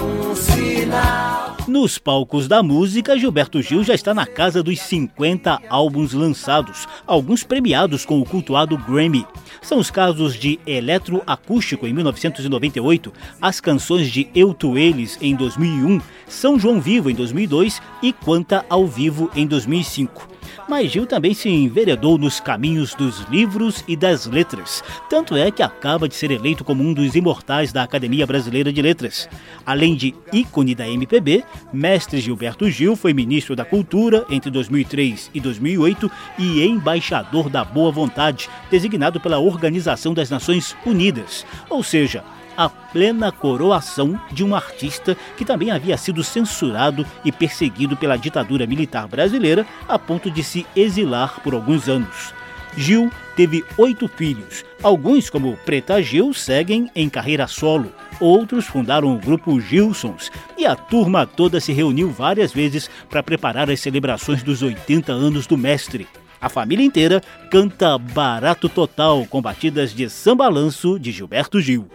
um 0.01 0.33
sinal. 0.33 1.38
Nos 1.69 1.99
palcos 1.99 2.47
da 2.47 2.63
música, 2.63 3.15
Gilberto 3.15 3.61
Gil 3.61 3.83
já 3.83 3.93
está 3.93 4.11
na 4.11 4.25
casa 4.25 4.63
dos 4.63 4.79
50 4.79 5.61
álbuns 5.69 6.13
lançados, 6.13 6.87
alguns 7.05 7.43
premiados 7.43 8.03
com 8.03 8.19
o 8.19 8.25
cultuado 8.25 8.75
Grammy. 8.75 9.23
São 9.61 9.77
os 9.77 9.91
casos 9.91 10.33
de 10.33 10.59
Eletroacústico 10.65 11.85
em 11.85 11.93
1998, 11.93 13.13
as 13.39 13.61
canções 13.61 14.11
de 14.11 14.27
Eu 14.33 14.51
Tu 14.51 14.79
Eles 14.79 15.15
em 15.21 15.35
2001, 15.35 16.01
São 16.27 16.57
João 16.57 16.81
Vivo 16.81 17.07
em 17.07 17.13
2002 17.13 17.79
e 18.01 18.11
Quanta 18.13 18.65
ao 18.67 18.87
Vivo 18.87 19.29
em 19.35 19.45
2005 19.45 20.28
mas 20.69 20.91
Gil 20.91 21.07
também 21.07 21.33
se 21.33 21.49
enveredou 21.49 22.15
nos 22.15 22.39
caminhos 22.39 22.93
dos 22.93 23.21
livros 23.29 23.83
e 23.87 23.95
das 23.95 24.27
letras. 24.27 24.83
Tanto 25.09 25.35
é 25.35 25.49
que 25.49 25.63
acaba 25.63 26.07
de 26.07 26.13
ser 26.13 26.29
eleito 26.29 26.63
como 26.63 26.83
um 26.83 26.93
dos 26.93 27.15
imortais 27.15 27.73
da 27.73 27.81
Academia 27.81 28.27
Brasileira 28.27 28.71
de 28.71 28.79
Letras. 28.79 29.27
Além 29.65 29.95
de 29.95 30.13
ícone 30.31 30.75
da 30.75 30.87
MPB, 30.87 31.43
Mestre 31.73 32.21
Gilberto 32.21 32.69
Gil 32.69 32.95
foi 32.95 33.13
ministro 33.13 33.55
da 33.55 33.65
Cultura 33.65 34.25
entre 34.29 34.51
2003 34.51 35.31
e 35.33 35.39
2008 35.39 36.11
e 36.37 36.63
embaixador 36.63 37.49
da 37.49 37.65
Boa 37.65 37.91
Vontade, 37.91 38.47
designado 38.69 39.19
pela 39.19 39.39
Organização 39.39 40.13
das 40.13 40.29
Nações 40.29 40.77
Unidas. 40.85 41.45
Ou 41.67 41.81
seja, 41.81 42.23
a 42.59 42.67
plena 42.67 43.31
coroação 43.31 44.19
de 44.33 44.43
um 44.43 44.53
artista 44.53 45.15
que 45.37 45.45
também 45.45 45.71
havia 45.71 45.97
sido 45.97 46.21
censurado 46.25 47.05
e 47.23 47.31
perseguido 47.31 47.95
pela 47.95 48.17
ditadura 48.17 48.67
militar 48.67 49.07
brasileira 49.07 49.65
a 49.87 49.97
ponto 49.97 50.29
de 50.29 50.43
se 50.43 50.67
exilar 50.75 51.39
por 51.39 51.53
alguns 51.53 51.87
anos. 51.87 52.33
Gil 52.75 53.09
teve 53.33 53.63
oito 53.77 54.09
filhos. 54.09 54.65
Alguns, 54.83 55.29
como 55.29 55.55
Preta 55.65 56.03
Gil, 56.03 56.33
seguem 56.33 56.91
em 56.93 57.07
carreira 57.07 57.47
solo. 57.47 57.93
Outros 58.19 58.65
fundaram 58.65 59.15
o 59.15 59.17
grupo 59.17 59.61
Gilsons 59.61 60.29
e 60.57 60.65
a 60.65 60.75
turma 60.75 61.25
toda 61.25 61.61
se 61.61 61.71
reuniu 61.71 62.11
várias 62.11 62.51
vezes 62.51 62.89
para 63.09 63.23
preparar 63.23 63.71
as 63.71 63.79
celebrações 63.79 64.43
dos 64.43 64.61
80 64.61 65.13
anos 65.13 65.47
do 65.47 65.57
mestre. 65.57 66.05
A 66.41 66.49
família 66.49 66.85
inteira 66.85 67.21
canta 67.49 67.97
Barato 67.97 68.67
Total 68.67 69.25
com 69.27 69.41
batidas 69.41 69.93
de 69.93 70.09
sambalanço 70.09 70.99
de 70.99 71.13
Gilberto 71.13 71.61
Gil. 71.61 71.87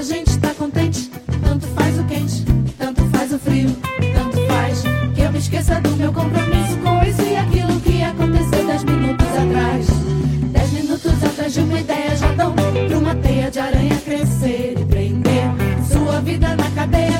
A 0.00 0.02
gente 0.02 0.38
tá 0.38 0.54
contente, 0.54 1.10
tanto 1.44 1.66
faz 1.66 1.98
o 1.98 2.04
quente, 2.04 2.42
tanto 2.78 3.04
faz 3.10 3.34
o 3.34 3.38
frio, 3.38 3.68
tanto 4.14 4.46
faz 4.46 4.82
que 5.14 5.20
eu 5.20 5.30
me 5.30 5.38
esqueça 5.38 5.78
do 5.78 5.90
meu 5.90 6.10
compromisso 6.10 6.78
com 6.78 7.06
isso 7.06 7.20
e 7.20 7.36
aquilo 7.36 7.78
que 7.82 8.02
aconteceu 8.02 8.66
dez 8.66 8.82
minutos 8.82 9.26
atrás. 9.26 9.86
Dez 10.52 10.72
minutos 10.72 11.22
atrás 11.22 11.52
de 11.52 11.60
uma 11.60 11.78
ideia 11.78 12.16
já 12.16 12.32
dão 12.32 12.54
pra 12.54 12.96
uma 12.98 13.14
teia 13.16 13.50
de 13.50 13.58
aranha 13.58 13.96
crescer 13.98 14.74
e 14.80 14.84
prender 14.86 15.44
sua 15.92 16.22
vida 16.22 16.56
na 16.56 16.70
cadeia 16.70 17.19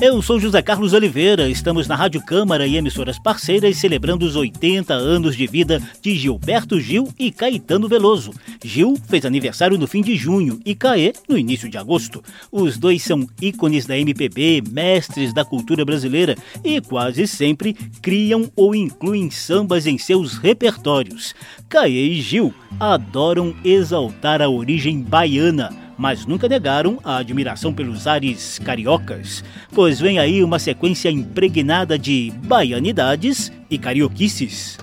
Eu 0.00 0.22
sou 0.22 0.38
José 0.38 0.62
Carlos 0.62 0.92
Oliveira, 0.92 1.48
estamos 1.48 1.88
na 1.88 1.96
Rádio 1.96 2.22
Câmara 2.24 2.64
e 2.68 2.76
emissoras 2.76 3.18
parceiras 3.18 3.78
celebrando 3.78 4.24
os 4.24 4.36
80 4.36 4.94
anos 4.94 5.36
de 5.36 5.44
vida 5.44 5.82
de 6.00 6.14
Gilberto 6.14 6.78
Gil 6.78 7.12
e 7.18 7.32
Caetano 7.32 7.88
Veloso. 7.88 8.30
Gil 8.64 8.96
fez 9.08 9.24
aniversário 9.24 9.76
no 9.76 9.88
fim 9.88 10.00
de 10.00 10.14
junho 10.14 10.60
e 10.64 10.72
Caê 10.72 11.12
no 11.28 11.36
início 11.36 11.68
de 11.68 11.76
agosto. 11.76 12.22
Os 12.52 12.78
dois 12.78 13.02
são 13.02 13.26
ícones 13.42 13.86
da 13.86 13.98
MPB, 13.98 14.62
mestres 14.70 15.32
da 15.32 15.44
cultura 15.44 15.84
brasileira 15.84 16.36
e 16.62 16.80
quase 16.80 17.26
sempre 17.26 17.74
criam 18.00 18.48
ou 18.54 18.76
incluem 18.76 19.32
sambas 19.32 19.84
em 19.84 19.98
seus 19.98 20.38
repertórios. 20.38 21.34
Caê 21.68 22.06
e 22.06 22.20
Gil 22.22 22.54
adoram 22.78 23.52
exaltar 23.64 24.40
a 24.40 24.48
origem 24.48 25.02
baiana 25.02 25.87
mas 25.98 26.24
nunca 26.24 26.48
negaram 26.48 26.98
a 27.04 27.18
admiração 27.18 27.74
pelos 27.74 28.06
ares 28.06 28.58
cariocas, 28.60 29.44
pois 29.74 30.00
vem 30.00 30.18
aí 30.18 30.42
uma 30.42 30.58
sequência 30.58 31.10
impregnada 31.10 31.98
de 31.98 32.32
baianidades 32.44 33.52
e 33.68 33.76
carioquices. 33.76 34.78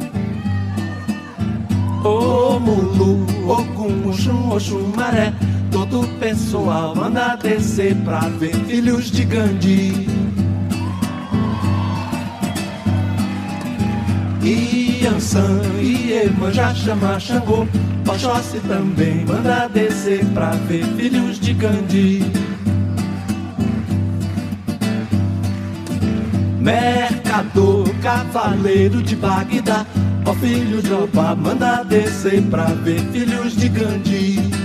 Ô 2.03 2.59
Mulu, 2.59 3.25
Ogum, 3.49 4.09
Oxum, 4.09 4.51
Oxum, 4.51 4.91
Maré 4.95 5.33
Todo 5.75 6.07
pessoal 6.19 6.95
manda 6.95 7.35
descer 7.35 7.93
pra 7.97 8.21
ver 8.29 8.55
filhos 8.65 9.11
de 9.11 9.25
Gandhi 9.25 10.07
Iansã 15.05 15.61
e 15.79 16.13
Emanjá 16.13 16.73
chama 16.73 17.19
Xangô 17.19 17.67
Oxóssi 18.07 18.59
também 18.61 19.23
manda 19.23 19.67
descer 19.67 20.25
pra 20.33 20.49
ver 20.67 20.83
filhos 20.97 21.39
de 21.39 21.53
Gandhi 21.53 22.23
Mercador, 26.59 27.87
cavaleiro 28.01 29.03
de 29.03 29.15
Bagdá. 29.15 29.85
Ó 30.25 30.33
filho 30.33 30.81
de 30.81 30.91
Oba, 30.91 31.35
manda 31.35 31.83
descer 31.83 32.41
pra 32.41 32.63
ver 32.63 32.99
filhos 33.11 33.55
de 33.55 33.69
Gandhi. 33.69 34.64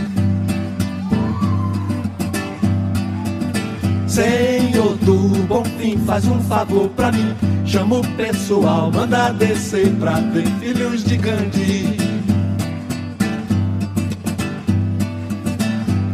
Senhor 4.11 4.97
do 4.97 5.47
bom 5.47 5.65
fim, 5.79 5.97
faz 5.99 6.27
um 6.27 6.41
favor 6.41 6.89
pra 6.91 7.13
mim. 7.13 7.33
Chama 7.65 7.99
o 7.99 8.07
pessoal, 8.17 8.91
manda 8.93 9.31
descer 9.31 9.89
pra 10.01 10.15
ver 10.15 10.47
filhos 10.59 11.05
de 11.05 11.17
Gandhi. 11.17 11.97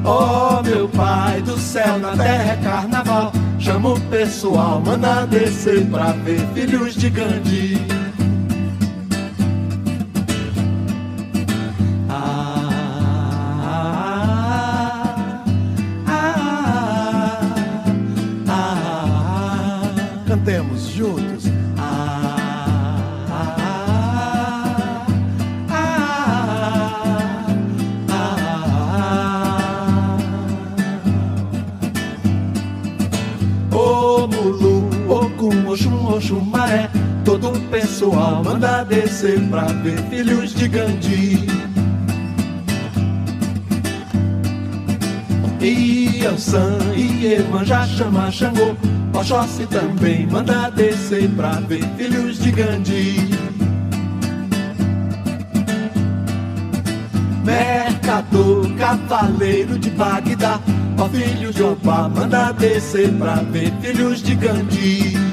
Oh 0.05 0.63
meu 0.63 0.87
pai 0.91 1.41
do 1.41 1.59
céu, 1.59 1.99
na 1.99 2.15
terra 2.15 2.53
é 2.53 2.57
carnaval. 2.63 3.33
Chama 3.59 3.95
o 3.95 4.01
pessoal, 4.03 4.83
manda 4.85 5.25
descer 5.25 5.87
pra 5.87 6.13
ver 6.13 6.47
filhos 6.53 6.95
de 6.95 7.09
Gandhi. 7.09 8.06
Pessoal 37.71 38.43
manda 38.43 38.85
descer 38.85 39.39
pra 39.49 39.65
ver 39.65 39.99
filhos 40.09 40.55
de 40.55 40.69
Gandhi. 40.69 41.47
E 45.61 46.25
Ansan 46.27 46.79
e 46.97 47.35
Emanjá 47.35 47.87
chama 47.87 48.31
Xangô, 48.31 48.77
Oxóssi 49.13 49.67
também 49.67 50.27
manda 50.27 50.71
descer 50.71 51.29
pra 51.31 51.61
ver 51.69 51.85
filhos 51.97 52.39
de 52.39 52.51
Gandhi. 52.51 53.31
Mercador, 57.45 58.73
cavaleiro 58.77 59.79
de 59.79 59.91
Bagdá, 59.91 60.61
ó 60.99 61.09
filho 61.09 61.53
de 61.53 61.63
Opa, 61.63 62.09
manda 62.09 62.53
descer 62.53 63.13
pra 63.13 63.37
ver 63.37 63.73
filhos 63.83 64.23
de 64.23 64.35
Gandhi. 64.35 65.26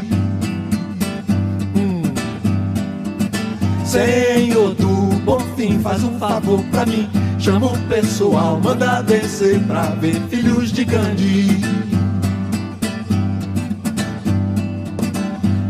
Senhor 3.93 4.73
do 4.73 5.19
bom 5.19 5.39
fim, 5.55 5.79
faz 5.79 6.03
um 6.03 6.17
favor 6.17 6.59
pra 6.71 6.83
mim. 6.83 7.07
Chama 7.37 7.67
o 7.67 7.77
pessoal, 7.87 8.59
manda 8.59 9.03
descer 9.03 9.59
pra 9.67 9.83
ver 9.83 10.19
filhos 10.31 10.71
de 10.71 10.83
Gandhi. 10.83 11.61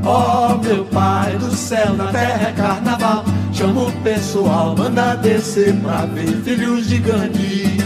Ó 0.05 0.53
oh, 0.53 0.57
meu 0.63 0.85
pai 0.85 1.37
do 1.37 1.53
céu, 1.53 1.95
na 1.95 2.13
terra 2.13 2.47
é 2.47 2.53
carnaval. 2.53 3.25
Chama 3.51 3.81
o 3.81 3.91
pessoal, 4.03 4.73
manda 4.77 5.15
descer 5.15 5.75
pra 5.81 6.05
ver 6.05 6.31
filhos 6.43 6.87
de 6.87 6.99
Gandhi. 6.99 7.77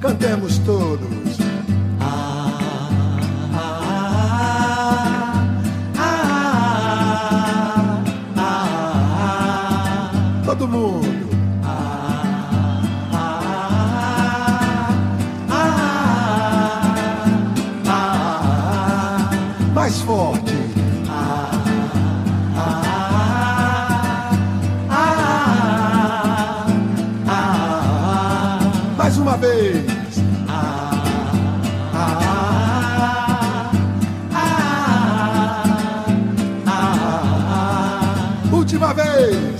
Cantemos 0.00 0.56
todos. 0.58 1.19
Mundo. 10.70 11.30
Mais 19.74 20.00
forte. 20.02 20.54
Mais 28.96 29.16
uma 29.18 29.36
vez. 29.36 29.90
Última 38.52 38.94
vez. 38.94 39.59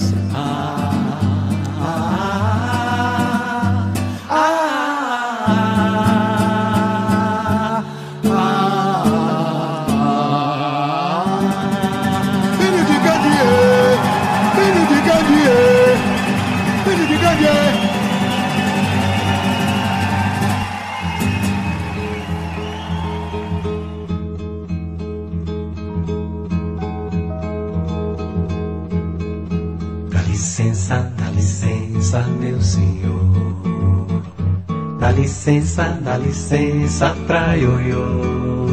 Licença, 35.40 35.98
dá 36.03 36.18
licença 36.18 37.16
pra 37.26 37.55
ioiô. 37.55 38.66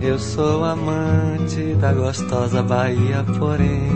Eu 0.00 0.16
sou 0.20 0.62
amante 0.64 1.74
da 1.80 1.92
gostosa 1.92 2.62
Bahia, 2.62 3.24
porém, 3.40 3.90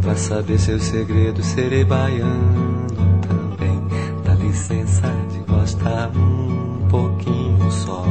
pra 0.00 0.16
saber 0.16 0.58
seus 0.58 0.84
segredos 0.84 1.44
serei 1.44 1.84
baiano 1.84 2.86
também. 3.28 3.78
Dá 4.24 4.32
licença 4.32 5.02
de 5.30 5.40
gostar 5.52 6.10
um 6.16 6.88
pouquinho 6.88 7.70
só. 7.70 8.06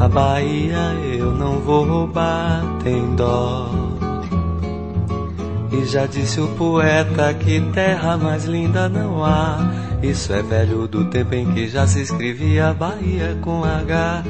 A 0.00 0.08
Bahia 0.08 0.94
eu 1.16 1.30
não 1.30 1.60
vou 1.60 1.86
roubar, 1.86 2.64
tem 2.82 3.14
dó. 3.14 3.70
E 5.70 5.84
já 5.84 6.06
disse 6.06 6.40
o 6.40 6.48
poeta 6.56 7.32
que 7.34 7.60
terra 7.72 8.16
mais 8.16 8.46
linda 8.46 8.88
não 8.88 9.24
há 9.24 9.79
isso 10.02 10.32
é 10.32 10.42
velho 10.42 10.88
do 10.88 11.04
tempo 11.10 11.34
em 11.34 11.52
que 11.52 11.68
já 11.68 11.86
se 11.86 12.00
escrevia 12.00 12.72
Bahia 12.72 13.36
com 13.42 13.62
H. 13.64 14.24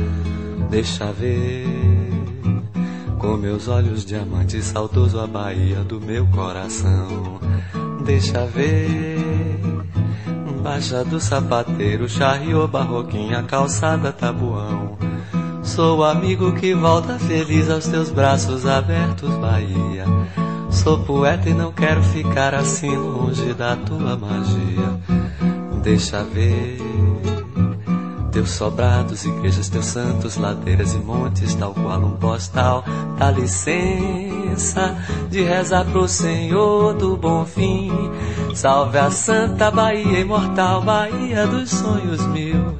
Deixa 0.68 1.12
ver, 1.12 1.66
com 3.18 3.36
meus 3.36 3.68
olhos 3.68 4.04
diamantes, 4.04 4.66
saudoso 4.66 5.20
a 5.20 5.26
Bahia 5.26 5.84
do 5.84 6.00
meu 6.00 6.26
coração. 6.26 7.40
Deixa 8.04 8.46
ver, 8.46 9.60
baixa 10.62 11.04
do 11.04 11.20
sapateiro, 11.20 12.08
charriô, 12.08 12.66
barroquinha, 12.66 13.42
calçada, 13.44 14.12
tabuão. 14.12 14.98
Sou 15.62 15.98
o 15.98 16.04
amigo 16.04 16.52
que 16.54 16.74
volta 16.74 17.16
feliz 17.18 17.70
aos 17.70 17.86
teus 17.86 18.10
braços 18.10 18.66
abertos, 18.66 19.30
Bahia. 19.36 20.04
Sou 20.70 20.98
poeta 21.04 21.48
e 21.48 21.54
não 21.54 21.72
quero 21.72 22.02
ficar 22.02 22.54
assim 22.54 22.96
longe 22.96 23.54
da 23.54 23.76
tua 23.76 24.16
magia 24.16 24.89
deixa 25.82 26.22
ver. 26.22 26.78
Teus 28.32 28.50
sobrados, 28.50 29.24
igrejas, 29.24 29.68
teus 29.68 29.86
santos, 29.86 30.36
ladeiras 30.36 30.94
e 30.94 30.98
montes, 30.98 31.54
tal 31.56 31.74
qual 31.74 32.00
um 32.00 32.16
postal. 32.16 32.84
Dá 33.18 33.30
licença 33.30 34.96
de 35.28 35.42
rezar 35.42 35.84
pro 35.86 36.06
Senhor 36.06 36.94
do 36.94 37.16
bom 37.16 37.44
fim. 37.44 37.90
Salve 38.54 38.98
a 38.98 39.10
Santa 39.10 39.70
Bahia 39.70 40.20
imortal, 40.20 40.82
Bahia 40.82 41.46
dos 41.46 41.70
sonhos 41.70 42.24
mil. 42.26 42.78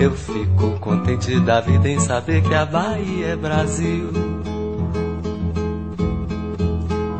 Eu 0.00 0.12
fico 0.12 0.78
contente 0.80 1.38
da 1.40 1.60
vida 1.60 1.88
em 1.88 2.00
saber 2.00 2.42
que 2.42 2.54
a 2.54 2.64
Bahia 2.64 3.28
é 3.28 3.36
Brasil. 3.36 4.10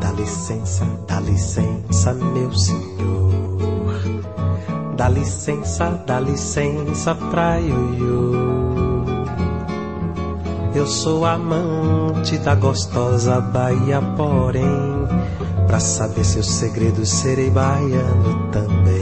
Dá 0.00 0.12
licença, 0.12 0.84
dá 1.06 1.20
licença, 1.20 2.12
meu 2.14 2.52
senhor. 2.52 3.17
Dá 5.08 5.14
licença, 5.14 6.02
dá 6.06 6.20
licença 6.20 7.14
pra 7.14 7.56
Ioiô. 7.56 8.34
Eu 10.74 10.86
sou 10.86 11.24
amante 11.24 12.36
da 12.36 12.54
gostosa 12.54 13.40
Bahia, 13.40 14.02
porém, 14.18 15.08
pra 15.66 15.80
saber 15.80 16.24
seus 16.24 16.46
segredos 16.50 17.08
serei 17.08 17.48
baiano 17.48 18.50
também. 18.52 19.00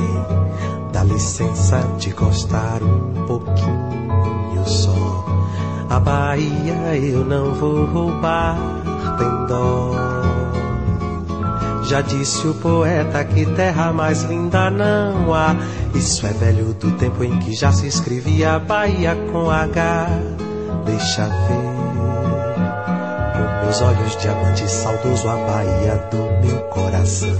Dá 0.92 1.02
licença 1.02 1.80
de 1.98 2.10
gostar 2.10 2.84
um 2.84 3.26
pouquinho 3.26 4.64
só. 4.64 5.24
A 5.90 5.98
Bahia 5.98 6.96
eu 6.98 7.24
não 7.24 7.52
vou 7.52 7.84
roubar, 7.84 8.56
tem 9.18 9.46
dó. 9.48 10.05
Já 11.86 12.00
disse 12.00 12.44
o 12.48 12.54
poeta 12.54 13.24
que 13.24 13.46
terra 13.46 13.92
mais 13.92 14.24
linda 14.24 14.68
não 14.70 15.32
há. 15.32 15.54
Isso 15.94 16.26
é 16.26 16.30
velho 16.30 16.74
do 16.74 16.90
tempo 16.92 17.22
em 17.22 17.38
que 17.38 17.54
já 17.54 17.70
se 17.70 17.86
escrevia 17.86 18.58
Bahia 18.58 19.16
com 19.30 19.48
H. 19.48 20.08
Deixa 20.84 21.26
ver. 21.26 21.76
Com 23.36 23.64
meus 23.64 23.80
olhos 23.82 24.16
diamante 24.16 24.68
saudoso 24.68 25.28
a 25.28 25.36
Bahia 25.36 26.08
do 26.10 26.44
meu 26.44 26.58
coração. 26.70 27.38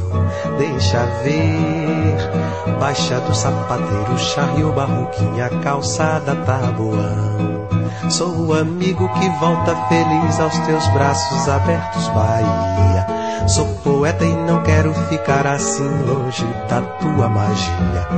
Deixa 0.59 1.05
ver. 1.25 2.79
Baixa 2.79 3.19
do 3.19 3.35
sapateiro, 3.35 4.17
charrio, 4.17 4.73
barroquinha, 4.73 5.51
calçada, 5.65 6.37
tabuão. 6.37 7.67
Sou 8.09 8.47
o 8.47 8.55
amigo 8.55 9.09
que 9.15 9.29
volta 9.41 9.75
feliz 9.89 10.39
aos 10.39 10.57
teus 10.61 10.87
braços 10.91 11.49
abertos, 11.49 12.07
Bahia. 12.11 13.16
Sou 13.49 13.67
poeta 13.85 14.25
e 14.25 14.35
não 14.35 14.63
quero 14.63 14.93
ficar 15.09 15.47
assim 15.47 15.89
longe 16.07 16.45
da 16.69 16.81
tua 16.81 17.29
magia. 17.29 18.09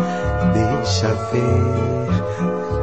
Deixa 0.52 1.08
ver 1.32 1.98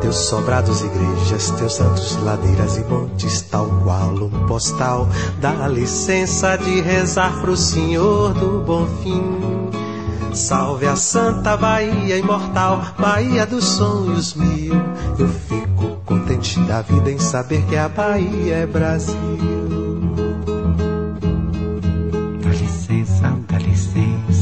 teus 0.05 0.27
sobrados, 0.27 0.81
igrejas, 0.81 1.49
teus 1.51 1.73
santos, 1.73 2.15
ladeiras 2.21 2.77
e 2.77 2.83
montes, 2.83 3.41
tal 3.41 3.65
qual 3.83 4.13
um 4.13 4.45
postal. 4.45 5.09
Dá 5.41 5.67
licença 5.67 6.55
de 6.57 6.79
rezar 6.79 7.41
pro 7.41 7.57
Senhor 7.57 8.33
do 8.35 8.63
Bom 8.63 8.85
Fim. 9.01 9.65
Salve 10.31 10.85
a 10.85 10.95
Santa 10.95 11.57
Bahia 11.57 12.17
imortal, 12.17 12.81
Bahia 12.99 13.47
dos 13.47 13.63
sonhos 13.63 14.35
mil. 14.35 14.75
Eu 15.17 15.29
fico 15.29 15.97
contente 16.05 16.59
da 16.61 16.81
vida 16.81 17.09
em 17.09 17.17
saber 17.17 17.63
que 17.65 17.75
a 17.75 17.89
Bahia 17.89 18.57
é 18.57 18.65
Brasil. 18.67 19.64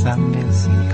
Licença, 0.03 0.17
meu 0.17 0.51
Senhor. 0.51 0.93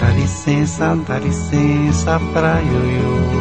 Dá 0.00 0.10
licença, 0.10 0.96
dá 1.06 1.18
licença 1.18 2.20
pra 2.32 2.60
ioiô. 2.60 3.38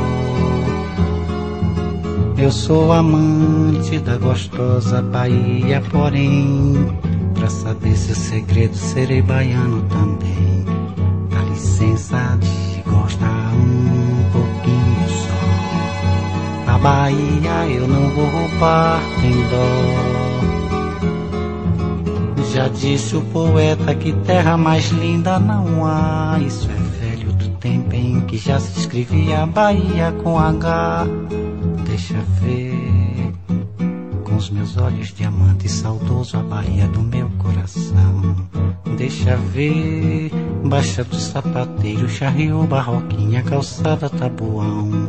Eu 2.38 2.52
sou 2.52 2.94
amante 2.94 4.00
da 4.00 4.18
gostosa 4.18 5.02
Bahia, 5.02 5.82
porém, 5.92 6.76
pra 7.34 7.50
saber 7.50 7.96
seus 7.96 8.18
segredos 8.18 8.80
serei 8.80 9.22
baiano 9.22 9.82
também. 9.90 10.66
Dá 11.32 11.42
licença 11.50 12.38
de 12.40 12.82
gostar 12.84 13.52
um 13.54 14.32
pouquinho 14.32 15.10
só. 15.10 16.72
A 16.74 16.78
Bahia 16.78 17.68
eu 17.70 17.88
não 17.88 18.10
vou 18.12 18.30
roubar, 18.30 19.02
tem 19.22 19.34
dó. 19.50 20.27
Já 22.58 22.70
disse 22.70 23.16
o 23.16 23.22
poeta 23.22 23.94
que 23.94 24.12
terra 24.12 24.58
mais 24.58 24.90
linda 24.90 25.38
não 25.38 25.86
há. 25.86 26.40
Isso 26.42 26.68
é 26.68 27.06
velho 27.06 27.32
do 27.34 27.50
tempo 27.60 27.94
em 27.94 28.22
que 28.22 28.36
já 28.36 28.60
se 28.60 28.80
escrevia 28.80 29.46
Bahia 29.46 30.12
com 30.24 30.40
H. 30.40 31.06
Deixa 31.86 32.16
ver 32.42 33.32
com 34.24 34.38
os 34.38 34.50
meus 34.50 34.76
olhos 34.76 35.14
diamante 35.14 35.70
saudoso 35.70 36.36
a 36.36 36.42
Bahia 36.42 36.88
do 36.88 37.04
meu 37.04 37.30
coração. 37.38 38.36
Deixa 38.98 39.36
ver, 39.36 40.32
baixa 40.66 41.04
do 41.04 41.16
sapateiro, 41.16 42.10
charriou 42.10 42.66
barroquinha, 42.66 43.44
calçada 43.44 44.10
tabuão. 44.10 45.08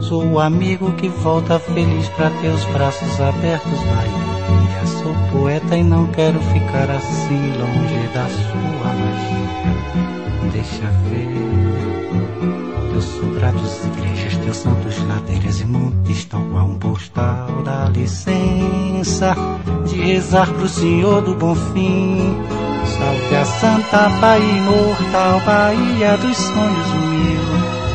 Sou 0.00 0.26
o 0.26 0.40
amigo 0.40 0.90
que 0.94 1.08
volta 1.08 1.56
feliz 1.60 2.08
pra 2.16 2.30
teus 2.30 2.64
braços 2.64 3.20
abertos, 3.20 3.78
Bahia. 3.78 4.33
E 5.74 5.82
não 5.82 6.06
quero 6.06 6.38
ficar 6.38 6.88
assim 6.88 7.52
longe 7.58 8.08
da 8.14 8.28
sua 8.28 8.92
magia. 8.94 10.52
Deixa 10.52 10.86
ver 11.10 11.34
teus 12.92 13.04
sobrados, 13.04 13.84
igrejas, 13.86 14.36
teus 14.36 14.56
santos, 14.58 14.96
ladeiras 15.08 15.60
e 15.60 15.64
montes, 15.64 16.26
tão 16.26 16.48
qual 16.50 16.66
um 16.66 16.78
postal. 16.78 17.48
Dá 17.64 17.88
licença 17.92 19.34
de 19.84 20.00
rezar 20.00 20.48
pro 20.52 20.68
Senhor 20.68 21.22
do 21.22 21.34
Bom 21.34 21.56
Fim. 21.56 22.38
Salve 22.96 23.34
a 23.34 23.44
Santa 23.44 24.08
Bahia 24.20 24.58
imortal, 24.58 25.40
Bahia 25.40 26.16
dos 26.18 26.36
sonhos 26.36 26.88
mil. 27.10 27.40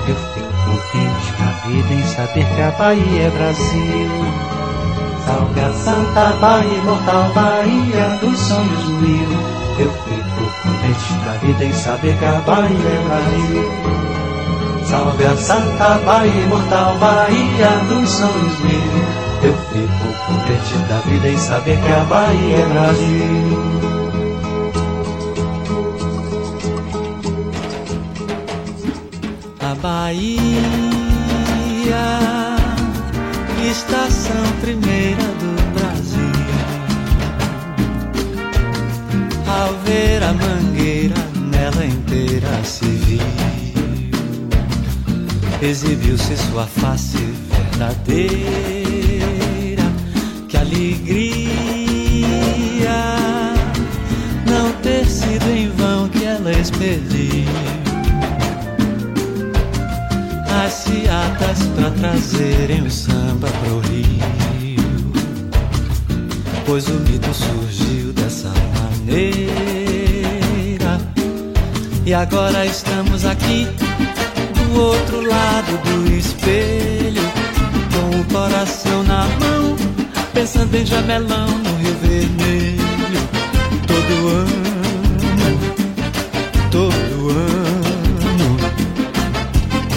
Eu 0.10 0.16
fico 0.34 0.52
contente 0.66 1.34
na 1.40 1.52
vida 1.66 1.94
em 1.94 2.04
saber 2.08 2.46
que 2.46 2.62
a 2.62 2.72
Bahia 2.72 3.22
é 3.22 3.30
Brasil. 3.30 4.59
Salve 5.30 5.62
a 5.62 5.72
Santa 5.74 6.34
Bahia 6.42 6.78
imortal, 6.80 7.32
Bahia 7.36 8.18
dos 8.20 8.36
sonhos 8.40 8.86
mil. 9.00 9.30
Eu 9.78 9.92
fico 9.92 10.42
contente 10.64 11.14
da 11.24 11.34
vida 11.34 11.66
em 11.66 11.74
saber 11.74 12.18
que 12.18 12.26
a 12.26 12.42
Bahia 12.42 12.90
é 12.90 13.00
Brasil. 13.06 13.70
Salve 14.86 15.26
a 15.26 15.38
Santa 15.38 16.00
Bahia 16.04 16.42
imortal, 16.42 16.98
Bahia 16.98 17.70
dos 17.88 18.10
sonhos 18.10 18.60
mil. 18.62 18.92
Eu 19.44 19.54
fico 19.70 20.08
contente 20.26 20.78
da 20.90 20.98
vida 21.02 21.28
em 21.30 21.38
saber 21.38 21.78
que 21.80 21.92
a 21.92 22.04
Bahia 22.06 22.58
é 22.58 22.66
Brasil. 22.66 24.00
Bahia, 29.82 30.62
estação 33.70 34.44
primeira 34.62 35.22
do 35.22 35.56
Brasil. 35.74 36.20
Ao 39.48 39.74
ver 39.86 40.24
a 40.24 40.34
mangueira, 40.34 41.16
nela 41.52 41.86
inteira 41.86 42.64
se 42.64 42.86
viu. 42.86 43.20
Exibiu-se 45.62 46.38
sua 46.38 46.66
face 46.66 47.18
verdadeira. 47.52 48.40
Que 50.48 50.58
alegria 50.58 51.50
não 54.48 54.72
ter 54.82 55.06
sido 55.06 55.48
em 55.50 55.70
vão 55.70 56.10
que 56.10 56.26
ela 56.26 56.52
expeliu 56.52 57.19
as 60.70 60.76
seatas 60.76 61.60
pra 61.76 61.90
trazerem 61.90 62.84
o 62.84 62.92
samba 62.92 63.48
pro 63.48 63.80
Rio. 63.90 65.12
Pois 66.64 66.88
o 66.88 66.94
mito 66.94 67.34
surgiu 67.34 68.14
dessa 68.14 68.54
maneira. 68.76 69.50
E 72.06 72.14
agora 72.14 72.68
estamos 72.68 73.26
aqui 73.26 73.68
do 74.54 74.80
outro 74.80 75.28
lado 75.28 75.76
do 75.86 76.16
espelho, 76.16 77.24
com 77.92 78.20
o 78.20 78.24
coração 78.26 79.02
na 79.04 79.28
mão, 79.40 79.76
pensando 80.36 80.76
em 80.76 80.86
jamelão 80.86 81.48
no 81.48 81.76
Rio 81.78 81.96
Vermelho. 81.96 82.80
Todo 83.88 84.28
ano, 84.38 85.60
todo 86.70 87.30
ano, 87.32 87.79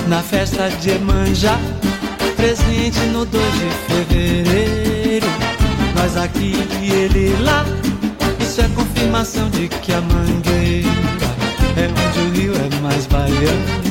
na 0.08 0.22
festa 0.22 0.68
de 0.68 0.90
Emanjá, 0.90 1.58
presente 2.36 3.00
no 3.12 3.24
2 3.24 3.44
de 3.54 3.70
fevereiro. 3.86 5.26
Nós 5.96 6.16
aqui 6.16 6.54
e 6.80 6.90
ele 6.90 7.36
lá, 7.42 7.64
isso 8.40 8.60
é 8.60 8.68
confirmação 8.68 9.48
de 9.50 9.68
que 9.68 9.92
a 9.92 10.00
mangueira 10.00 10.88
é 11.76 11.88
onde 11.88 12.20
o 12.20 12.30
rio 12.32 12.52
é 12.54 12.80
mais 12.80 13.06
baiano. 13.06 13.82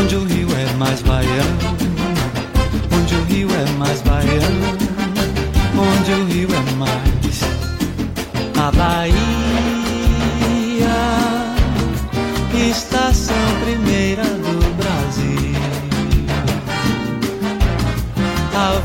Onde 0.00 0.16
o 0.16 0.24
rio 0.24 0.48
é 0.56 0.76
mais 0.76 1.02
baiano, 1.02 1.58
onde 2.92 3.14
o 3.14 3.24
rio 3.24 3.48
é 3.50 3.78
mais 3.78 4.00
baiano, 4.02 4.78
onde 5.76 6.12
o 6.12 6.24
rio 6.26 6.48
é 6.50 6.76
mais 6.76 7.08
a 8.58 8.72
Bahia, 8.72 9.77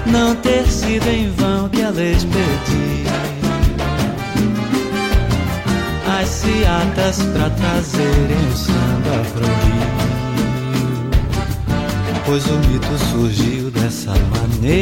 não 0.05 0.35
ter 0.35 0.65
sido 0.67 1.07
em 1.07 1.31
vão 1.31 1.69
que 1.69 1.81
ela 1.81 2.03
expedia 2.03 3.13
as 6.21 6.29
seatas 6.29 7.23
pra 7.33 7.49
trazerem 7.49 8.47
o 8.51 8.55
samba 8.55 9.23
pro 9.33 9.45
Rio 9.45 10.12
pois 12.25 12.45
o 12.47 12.53
mito 12.67 12.97
surgiu 13.11 13.69
dessa 13.71 14.13
maneira. 14.29 14.73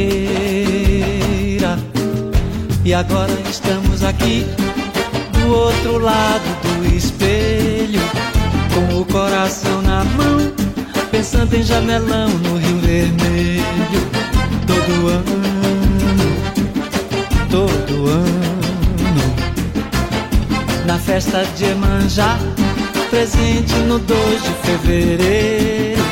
E 2.84 2.92
agora 2.94 3.32
estamos 3.48 4.02
aqui 4.02 4.44
do 5.32 5.54
outro 5.54 5.98
lado 5.98 6.44
do 6.62 6.86
espelho, 6.94 8.00
com 8.74 9.00
o 9.00 9.04
coração 9.04 9.82
na 9.82 10.04
mão, 10.04 10.52
pensando 11.10 11.54
em 11.54 11.62
jamelão 11.62 12.28
no 12.28 12.56
Rio 12.58 12.78
Vermelho. 12.78 13.62
Todo 14.66 15.08
ano, 15.08 15.42
todo 17.50 18.08
ano, 18.08 19.34
na 20.86 20.98
festa 20.98 21.44
de 21.56 21.64
Emanjá, 21.66 22.38
presente 23.10 23.74
no 23.86 23.98
2 23.98 24.42
de 24.42 24.50
fevereiro 24.62 26.02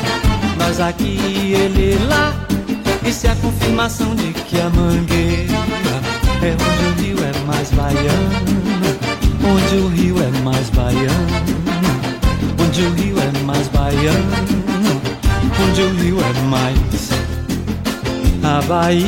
nós 0.71 0.79
aqui 0.79 1.19
e 1.51 1.53
ele 1.53 1.97
lá. 2.07 2.33
Isso 3.05 3.27
é 3.27 3.31
a 3.31 3.35
confirmação 3.35 4.15
de 4.15 4.31
que 4.31 4.59
a 4.59 4.69
mangueira 4.69 5.53
é 6.41 6.55
onde 6.55 6.85
o 6.85 7.03
rio 7.03 7.17
é 7.23 7.45
mais 7.45 7.69
baiano. 7.71 8.31
Onde 9.43 9.75
o 9.75 9.87
rio 9.89 10.15
é 10.23 10.31
mais 10.43 10.69
baiano. 10.69 11.27
Onde 12.63 12.81
o 12.83 12.93
rio 12.93 13.15
é 13.19 13.43
mais 13.43 13.67
baiano. 13.67 14.31
Onde 15.63 15.81
o 15.81 15.93
rio 15.95 16.17
é 16.21 16.33
mais. 16.47 17.11
A 18.43 18.61
Bahia, 18.61 19.01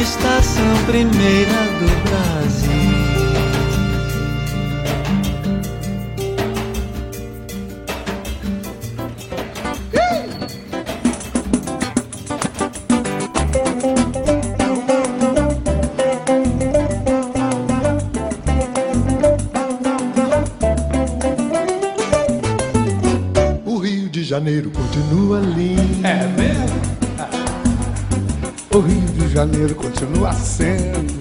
estação 0.00 0.84
primeira 0.86 1.52
do 1.78 2.01
Janeiro 24.32 24.70
continua 24.70 25.40
lindo. 25.40 26.06
É 26.06 26.26
mesmo? 26.26 26.80
O 28.74 28.78
Rio 28.78 29.06
de 29.08 29.28
Janeiro 29.28 29.74
continua 29.74 30.32
sendo. 30.32 31.20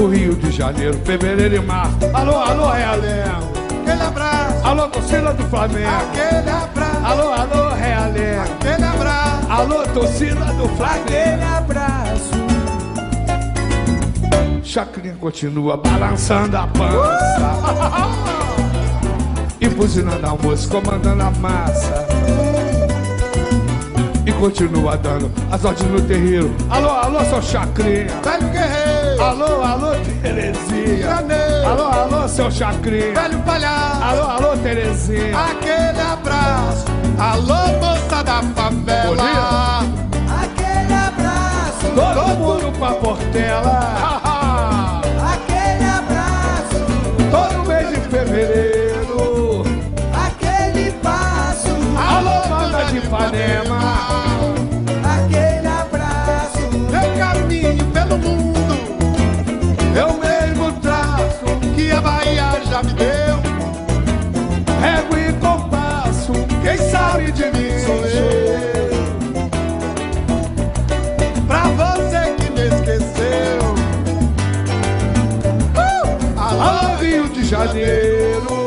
O 0.00 0.06
Rio 0.06 0.34
de 0.34 0.50
Janeiro, 0.50 0.98
fevereiro 1.04 1.56
e 1.56 1.60
março. 1.60 1.98
Alô, 2.14 2.38
alô, 2.38 2.70
Realengo. 2.70 3.52
Aquele 3.82 4.02
abraço. 4.02 4.66
Alô, 4.66 4.88
torcida 4.88 5.34
do 5.34 5.44
Flamengo. 5.44 5.90
Aquele 5.90 6.48
abraço. 6.48 7.04
Alô, 7.04 7.32
alô, 7.34 7.74
Realengo. 7.74 8.40
Aquele 8.40 8.84
abraço. 8.84 9.52
Alô, 9.52 9.82
torcida 9.88 10.44
do 10.54 10.68
Flamengo. 10.70 11.04
Aquele 11.04 11.44
abraço. 11.44 12.30
Chacrinha 14.64 15.16
continua 15.20 15.76
balançando 15.76 16.56
a 16.56 16.66
pança. 16.66 18.36
E 19.66 19.68
buzinando 19.68 20.24
almoço, 20.24 20.68
comandando 20.68 21.24
a 21.24 21.30
massa. 21.32 22.06
E 24.24 24.30
continua 24.34 24.96
dando 24.96 25.28
as 25.50 25.64
ordens 25.64 25.90
no 25.90 26.00
terreiro. 26.02 26.54
Alô, 26.70 26.88
alô, 26.88 27.18
seu 27.24 27.42
Chacrinha. 27.42 28.06
Velho 28.22 28.48
guerreiro. 28.52 29.22
Alô, 29.24 29.62
alô, 29.64 29.90
Terezinha. 30.22 31.02
Janeiro. 31.02 31.66
Alô, 31.66 31.82
alô, 31.82 32.28
seu 32.28 32.48
Chacrinha. 32.48 33.12
Velho 33.12 33.40
palhaço. 33.40 34.02
Alô, 34.04 34.22
alô, 34.22 34.56
Terezinha. 34.58 35.36
Aquele 35.36 36.00
abraço. 36.00 36.84
Alô, 37.18 37.66
moça 37.80 38.22
da 38.22 38.42
favela. 38.54 39.80
Aquele 40.44 40.94
abraço. 40.94 41.86
Todo 41.92 42.38
mundo 42.38 42.78
pra 42.78 42.92
Portela. 42.92 43.80
Aquele 45.34 45.90
abraço. 45.90 46.86
Todo 47.32 47.66
mês 47.66 47.88
de 47.88 47.96
fevereiro 48.08 48.75
Ipanema. 53.06 53.78
Aquele 55.04 55.66
abraço. 55.68 56.58
Eu 56.92 57.16
caminho 57.16 57.84
pelo 57.92 58.18
mundo. 58.18 58.74
Eu 59.94 60.12
mesmo 60.18 60.72
traço 60.80 61.44
Que 61.76 61.92
a 61.92 62.00
Bahia 62.00 62.60
já 62.68 62.82
me 62.82 62.92
deu. 62.94 63.36
Rego 64.80 65.16
e 65.16 65.32
compasso 65.34 66.32
Quem 66.62 66.76
sabe 66.90 67.30
de 67.30 67.44
mim? 67.44 67.78
Sou 67.84 68.04
eu. 68.06 68.90
Pra 71.46 71.62
você 71.62 72.34
que 72.34 72.50
me 72.50 72.66
esqueceu. 72.66 73.60
Uh! 75.76 76.40
Alô, 76.40 76.96
Rio 76.96 77.28
de 77.28 77.44
Janeiro 77.44 78.65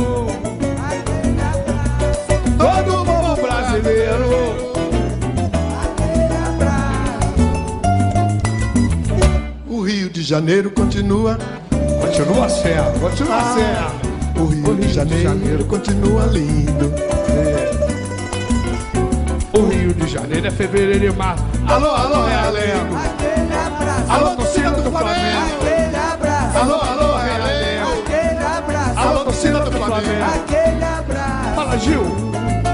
Janeiro 10.29 10.69
continua. 10.69 11.39
Continua 12.01 12.47
sendo, 12.47 12.99
continua 12.99 13.35
Ah, 13.35 13.55
sendo. 13.55 14.43
O 14.43 14.45
Rio, 14.45 14.75
de, 14.75 15.23
Janeiro 15.23 15.65
continua 15.65 16.25
lindo. 16.27 16.93
O 19.51 19.61
Rio 19.65 19.91
de 19.91 20.07
Janeiro 20.07 20.45
é 20.45 20.51
fevereiro 20.51 21.05
e 21.05 21.11
março. 21.11 21.43
Alô, 21.67 21.89
alô, 21.95 22.27
Realengo 22.27 22.95
Aquele 22.95 23.55
abraço. 23.55 24.11
Alô, 24.11 24.35
torcida 24.35 24.69
do 24.69 24.91
Flamengo. 24.91 25.49
Alô, 26.53 26.75
alô, 26.75 27.15
Aquele 27.15 28.45
abraço. 28.45 28.99
Alô, 28.99 29.23
torcida 29.23 29.59
do 29.61 29.71
Flamengo 29.71 30.68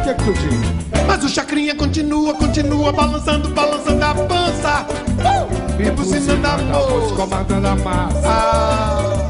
é? 0.09 1.03
Mas 1.07 1.23
o 1.23 1.29
Chacrinha 1.29 1.75
continua, 1.75 2.33
continua 2.33 2.91
balançando, 2.91 3.49
balançando 3.49 4.03
a 4.05 4.13
pança. 4.13 4.85
Uh! 5.19 5.81
E 5.81 5.91
buzinando 5.91 6.47
a 6.47 6.57
moça. 6.57 7.15
comandando 7.15 7.67
a 7.67 7.75
massa. 7.75 8.21
Ah, 8.25 9.27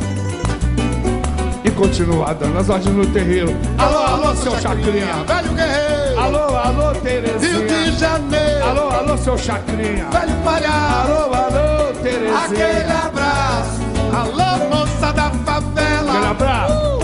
E 1.63 1.71
continua 1.71 2.33
dando 2.33 2.59
as 2.59 2.69
ordens 2.69 2.93
no 2.95 3.05
terreiro. 3.07 3.55
Alô, 3.77 3.97
alô, 3.97 4.35
seu 4.35 4.59
Chacrinha. 4.59 5.23
Velho 5.25 5.53
guerreiro. 5.53 6.19
Alô, 6.19 6.55
alô, 6.57 6.95
Terezinha. 7.01 7.57
Rio 7.57 7.67
de 7.67 7.97
Janeiro. 7.97 8.65
Alô, 8.67 8.89
alô, 8.89 9.17
seu 9.17 9.37
Chacrinha. 9.37 10.07
Velho 10.11 10.35
palhaço. 10.43 11.11
Alô, 11.11 11.33
alô, 11.33 11.93
Terezinha. 12.03 12.37
Aquele 12.45 12.91
abraço. 12.91 13.81
Alô, 14.13 14.75
moça 14.75 15.13
da 15.13 15.31
favela. 15.31 16.11
Aquele 16.11 16.27
abraço. 16.27 16.73
Uh! 16.91 16.94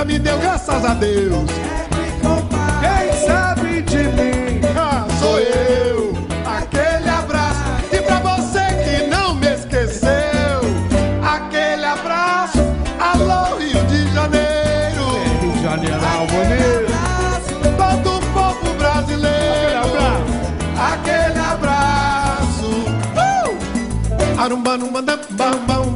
Já 0.00 0.04
me 0.04 0.18
deu, 0.18 0.38
Graças 0.38 0.84
a 0.84 0.94
Deus 0.94 1.50
Quem 2.80 3.26
sabe 3.26 3.82
de 3.82 3.98
mim 3.98 4.60
ah, 4.76 5.04
sou 5.18 5.38
eu. 5.38 6.14
Aquele 6.46 7.08
abraço. 7.08 7.60
E 7.92 8.00
pra 8.00 8.20
você 8.20 8.60
que 8.84 9.06
não 9.08 9.34
me 9.34 9.52
esqueceu, 9.52 10.60
aquele 11.22 11.84
abraço. 11.84 12.58
Alô, 12.98 13.58
Rio 13.58 13.84
de 13.86 14.12
Janeiro. 14.14 15.40
Rio 15.40 15.52
de 15.52 15.62
Janeiro, 15.62 15.98
bonito 16.30 16.92
Abraço 16.94 18.04
todo 18.04 18.16
o 18.16 18.20
povo 18.32 18.74
brasileiro. 18.74 19.36
Aquele 19.58 19.76
abraço 19.76 20.30
Aquele 20.92 21.38
abraço. 21.38 22.70
Uh! 23.16 24.40
Arumba, 24.40 24.76
numba, 24.78 25.02
bam, 25.02 25.58
bam. 25.66 25.89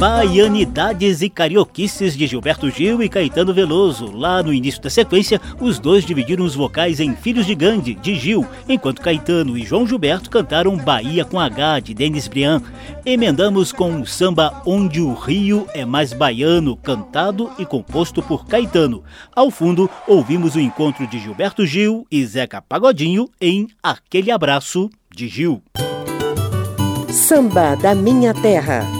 Baianidades 0.00 1.20
e 1.20 1.28
Carioquices 1.28 2.16
de 2.16 2.26
Gilberto 2.26 2.70
Gil 2.70 3.02
e 3.02 3.08
Caetano 3.10 3.52
Veloso. 3.52 4.10
Lá 4.10 4.42
no 4.42 4.50
início 4.50 4.80
da 4.80 4.88
sequência, 4.88 5.38
os 5.60 5.78
dois 5.78 6.06
dividiram 6.06 6.42
os 6.42 6.54
vocais 6.54 7.00
em 7.00 7.14
Filhos 7.14 7.44
de 7.44 7.54
Gandhi, 7.54 7.92
de 7.96 8.14
Gil, 8.14 8.46
enquanto 8.66 9.02
Caetano 9.02 9.58
e 9.58 9.62
João 9.62 9.86
Gilberto 9.86 10.30
cantaram 10.30 10.74
Bahia 10.74 11.22
com 11.22 11.38
H, 11.38 11.80
de 11.80 11.92
Denis 11.92 12.28
Briand. 12.28 12.62
Emendamos 13.04 13.72
com 13.72 14.00
o 14.00 14.06
samba 14.06 14.62
Onde 14.64 15.02
o 15.02 15.12
Rio 15.12 15.68
é 15.74 15.84
Mais 15.84 16.14
Baiano, 16.14 16.78
cantado 16.78 17.50
e 17.58 17.66
composto 17.66 18.22
por 18.22 18.46
Caetano. 18.46 19.04
Ao 19.36 19.50
fundo, 19.50 19.90
ouvimos 20.08 20.54
o 20.54 20.60
encontro 20.60 21.06
de 21.06 21.18
Gilberto 21.18 21.66
Gil 21.66 22.06
e 22.10 22.24
Zeca 22.24 22.62
Pagodinho 22.62 23.28
em 23.38 23.68
Aquele 23.82 24.30
Abraço, 24.30 24.88
de 25.14 25.28
Gil. 25.28 25.62
Samba 27.10 27.74
da 27.74 27.94
Minha 27.94 28.32
Terra. 28.32 28.99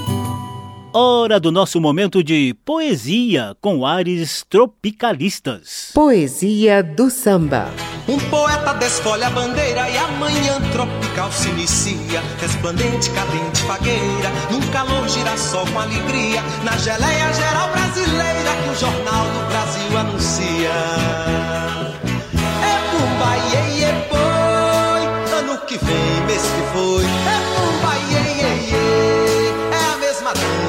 Hora 0.93 1.38
do 1.38 1.53
nosso 1.53 1.80
momento 1.80 2.20
de 2.20 2.53
poesia 2.64 3.57
com 3.61 3.86
ares 3.86 4.45
tropicalistas. 4.51 5.93
Poesia 5.95 6.82
do 6.82 7.09
samba. 7.09 7.68
Um 8.09 8.18
poeta 8.28 8.74
desfolha 8.74 9.28
a 9.28 9.30
bandeira 9.30 9.88
e 9.88 9.97
a 9.97 10.09
manhã 10.09 10.61
tropical 10.72 11.30
se 11.30 11.49
inicia. 11.51 12.20
Resplandente, 12.41 13.09
cadente, 13.11 13.62
fagueira, 13.62 14.30
num 14.51 14.61
calor 14.72 15.09
girassol 15.09 15.64
com 15.72 15.78
alegria. 15.78 16.43
Na 16.64 16.76
geleia 16.76 17.32
geral 17.34 17.70
brasileira 17.70 18.51
que 18.64 18.70
o 18.70 18.74
Jornal 18.74 19.26
do 19.26 19.47
Brasil 19.49 19.97
anuncia. 19.97 20.72
É 22.66 22.74
pumba, 22.91 23.36
iê, 23.53 23.78
iê, 23.78 23.93
boi, 24.11 25.38
ano 25.38 25.57
que 25.66 25.78
vem, 25.78 26.26
mês 26.26 26.43
que 26.43 26.62
foi. 26.72 27.05
É 27.05 27.49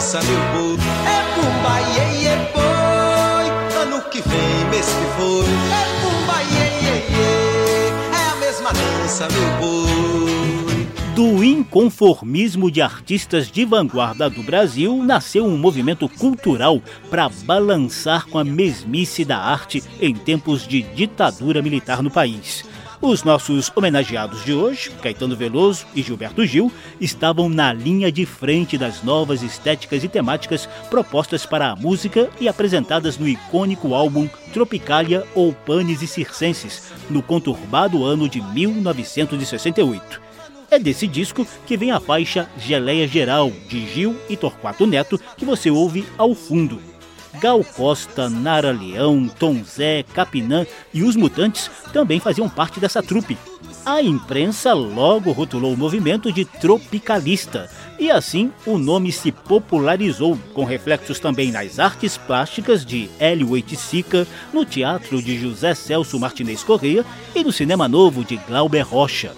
dança, 0.02 0.20
meu 0.24 0.40
boi. 0.52 0.78
É 1.06 1.20
pumba, 1.36 1.80
iê, 1.94 2.24
iê, 2.24 2.36
boi, 2.54 3.84
ano 3.84 4.02
que 4.10 4.20
vem, 4.28 4.66
mês 4.72 4.88
que 4.88 5.06
foi. 5.16 5.46
É 5.46 5.84
pumba, 6.02 6.42
iê, 6.42 6.66
iê, 6.82 6.96
iê, 7.12 7.92
é 8.12 8.32
a 8.32 8.36
mesma 8.38 8.72
dança, 8.74 9.28
meu 9.30 9.50
boi. 9.60 10.88
Do 11.14 11.44
inconformismo 11.44 12.72
de 12.72 12.82
artistas 12.82 13.52
de 13.52 13.64
vanguarda 13.64 14.28
do 14.28 14.42
Brasil 14.42 15.04
nasceu 15.04 15.46
um 15.46 15.56
movimento 15.56 16.10
cultural 16.10 16.82
para 17.12 17.30
balançar 17.30 18.26
com 18.26 18.40
a 18.40 18.44
mesmice 18.44 19.24
da 19.24 19.38
arte 19.38 19.84
em 20.02 20.16
tempos 20.16 20.68
de 20.68 20.82
ditadura 20.82 21.62
militar 21.62 22.02
no 22.02 22.10
país. 22.10 22.66
Os 23.02 23.24
nossos 23.24 23.72
homenageados 23.76 24.46
de 24.46 24.54
hoje, 24.54 24.92
Caetano 25.02 25.36
Veloso 25.36 25.88
e 25.96 26.04
Gilberto 26.04 26.46
Gil, 26.46 26.72
estavam 27.00 27.50
na 27.50 27.74
linha 27.74 28.12
de 28.12 28.28
frente 28.28 28.78
das 28.78 29.02
novas 29.02 29.42
estéticas 29.42 30.04
e 30.04 30.08
temáticas 30.08 30.70
propostas 30.88 31.44
para 31.44 31.72
a 31.72 31.76
música 31.76 32.30
e 32.40 32.48
apresentadas 32.48 33.18
no 33.18 33.28
icônico 33.28 33.96
álbum 33.96 34.30
Tropicália 34.54 35.26
ou 35.34 35.52
Panes 35.52 36.04
e 36.04 36.08
Circenses, 36.08 36.94
no 37.10 37.24
conturbado 37.24 38.06
ano 38.06 38.30
de 38.30 38.40
1968. 38.40 40.22
É 40.70 40.78
desse 40.78 41.08
disco 41.08 41.46
que 41.66 41.76
vem 41.76 41.92
a 41.92 42.00
faixa 42.00 42.48
Geleia 42.56 43.08
Geral, 43.08 43.52
de 43.68 43.84
Gil 43.88 44.16
e 44.30 44.38
Torquato 44.38 44.86
Neto, 44.86 45.20
que 45.36 45.44
você 45.44 45.72
ouve 45.72 46.06
ao 46.20 46.36
fundo. 46.36 46.91
Gal 47.40 47.64
Costa, 47.64 48.30
Nara 48.30 48.72
Leão, 48.72 49.28
Tom 49.28 49.64
Zé, 49.64 50.04
Capinã 50.04 50.66
e 50.94 51.04
os 51.04 51.16
Mutantes 51.16 51.70
também 51.94 52.20
faziam 52.20 52.50
parte 52.50 52.80
dessa 52.80 53.02
trupe. 53.02 53.38
A 53.86 54.02
imprensa 54.02 54.74
logo 54.74 55.32
rotulou 55.32 55.74
o 55.74 55.78
movimento 55.78 56.32
de 56.32 56.46
tropicalista, 56.46 57.68
e 57.98 58.12
assim 58.12 58.52
o 58.66 58.78
nome 58.78 59.12
se 59.12 59.32
popularizou, 59.32 60.38
com 60.54 60.64
reflexos 60.64 61.20
também 61.20 61.52
nas 61.52 61.80
artes 61.80 62.16
plásticas 62.16 62.86
de 62.86 63.10
Hélio 63.20 63.50
Oiticica, 63.52 64.28
no 64.54 64.66
teatro 64.66 65.22
de 65.22 65.36
José 65.36 65.74
Celso 65.74 66.20
Martinez 66.20 66.64
Corrêa 66.64 67.04
e 67.34 67.44
no 67.44 67.52
cinema 67.52 67.88
novo 67.88 68.24
de 68.24 68.38
Glauber 68.38 68.82
Rocha. 68.82 69.34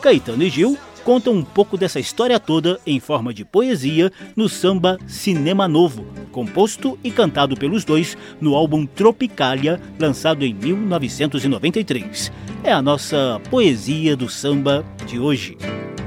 Caetano 0.00 0.44
e 0.44 0.50
Gil 0.50 0.78
contam 1.08 1.32
um 1.32 1.42
pouco 1.42 1.78
dessa 1.78 1.98
história 1.98 2.38
toda 2.38 2.78
em 2.86 3.00
forma 3.00 3.32
de 3.32 3.42
poesia 3.42 4.12
no 4.36 4.46
samba 4.46 4.98
Cinema 5.06 5.66
Novo, 5.66 6.04
composto 6.30 6.98
e 7.02 7.10
cantado 7.10 7.56
pelos 7.56 7.82
dois 7.82 8.14
no 8.38 8.54
álbum 8.54 8.84
Tropicália, 8.84 9.80
lançado 9.98 10.44
em 10.44 10.52
1993. 10.52 12.30
É 12.62 12.70
a 12.70 12.82
nossa 12.82 13.40
poesia 13.48 14.14
do 14.14 14.28
samba 14.28 14.84
de 15.06 15.18
hoje. 15.18 15.56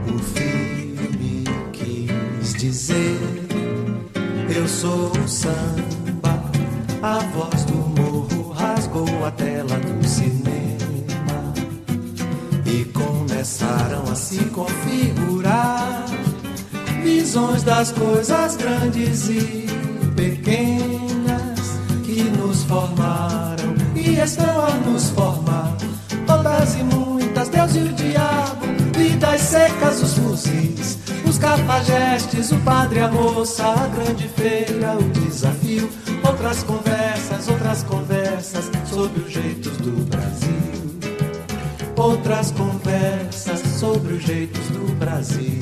O 0.08 0.20
filme 0.20 1.46
quis 1.74 2.54
dizer: 2.54 3.18
Eu 4.56 4.68
sou 4.68 5.12
o 5.18 5.28
samba, 5.28 6.44
a 7.02 7.18
voz 7.34 7.66
do 7.66 7.74
morro 8.00 8.52
rasgou 8.52 9.26
a 9.26 9.32
tela 9.32 9.80
do 9.80 10.08
cinema 10.08 10.61
e 12.72 12.86
começaram 12.86 14.04
a 14.10 14.16
se 14.16 14.46
configurar 14.46 16.06
visões 17.04 17.64
das 17.64 17.92
coisas 17.92 18.56
grandes 18.56 19.28
e 19.28 19.68
pequenas 20.16 21.60
que 22.06 22.24
nos 22.24 22.64
formaram 22.64 23.76
e 23.94 24.20
estão 24.20 24.66
a 24.66 24.72
nos 24.90 25.10
formar. 25.10 25.76
Todas 26.26 26.76
e 26.76 26.84
muitas, 26.84 27.50
Deus 27.50 27.76
e 27.76 27.80
o 27.80 27.94
diabo, 27.94 28.66
vidas 28.98 29.42
secas, 29.42 30.02
os 30.02 30.18
fuzis, 30.18 30.98
os 31.28 31.38
cafajestes, 31.38 32.54
o 32.54 32.58
padre, 32.60 33.02
a 33.02 33.10
moça, 33.10 33.68
a 33.68 33.88
grande 33.88 34.30
feira, 34.30 34.98
o 34.98 35.04
desafio. 35.10 35.90
Outras 36.24 36.64
conversas, 36.64 37.50
outras 37.50 37.84
conversas 37.84 38.72
sobre 38.86 39.24
os 39.24 39.32
jeitos 39.32 39.76
do 39.78 40.06
Brasil 40.06 40.61
outras 41.96 42.52
conversas 42.52 43.60
sobre 43.80 44.14
os 44.14 44.24
jeitos 44.24 44.68
do 44.68 44.94
Brasil. 44.96 45.62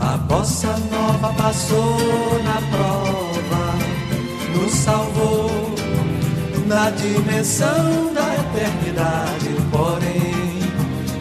A 0.00 0.16
bossa 0.16 0.74
nova 0.90 1.32
passou 1.34 2.42
na 2.44 2.60
prova, 2.70 3.74
nos 4.54 4.72
salvou 4.72 5.74
na 6.66 6.90
dimensão 6.90 8.12
da 8.14 8.34
eternidade. 8.34 9.48
Porém, 9.70 10.60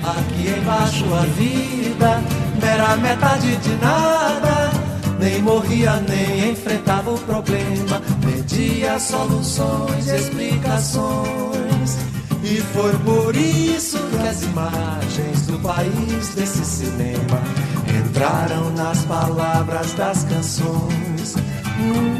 aqui 0.03 0.59
embaixo 0.59 1.05
a 1.13 1.21
vida 1.21 2.21
era 2.61 2.97
metade 2.97 3.55
de 3.57 3.75
nada. 3.77 4.71
Nem 5.19 5.41
morria, 5.41 5.99
nem 6.07 6.51
enfrentava 6.51 7.11
o 7.11 7.17
problema, 7.17 8.01
pedia 8.21 8.99
soluções, 8.99 10.07
explicações. 10.07 11.97
E 12.43 12.61
foi 12.73 12.93
por 12.99 13.35
isso 13.35 13.97
que 13.97 14.27
as 14.27 14.43
imagens 14.43 15.47
do 15.47 15.59
país 15.59 16.29
desse 16.35 16.63
cinema 16.63 17.41
entraram 17.87 18.69
nas 18.71 19.03
palavras 19.05 19.93
das 19.93 20.23
canções. 20.23 21.35
Hum, 21.79 22.19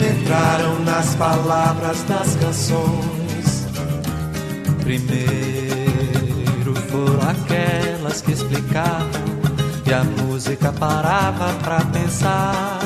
entraram 0.00 0.78
nas 0.80 1.14
palavras 1.16 2.02
das 2.04 2.36
canções. 2.36 3.66
Primeiro 4.82 6.74
foram 6.88 7.28
aquelas 7.28 8.20
que 8.20 8.32
explicavam 8.32 9.36
e 9.84 9.92
a 9.92 10.04
música 10.04 10.72
parava 10.72 11.52
pra 11.62 11.80
pensar. 11.86 12.78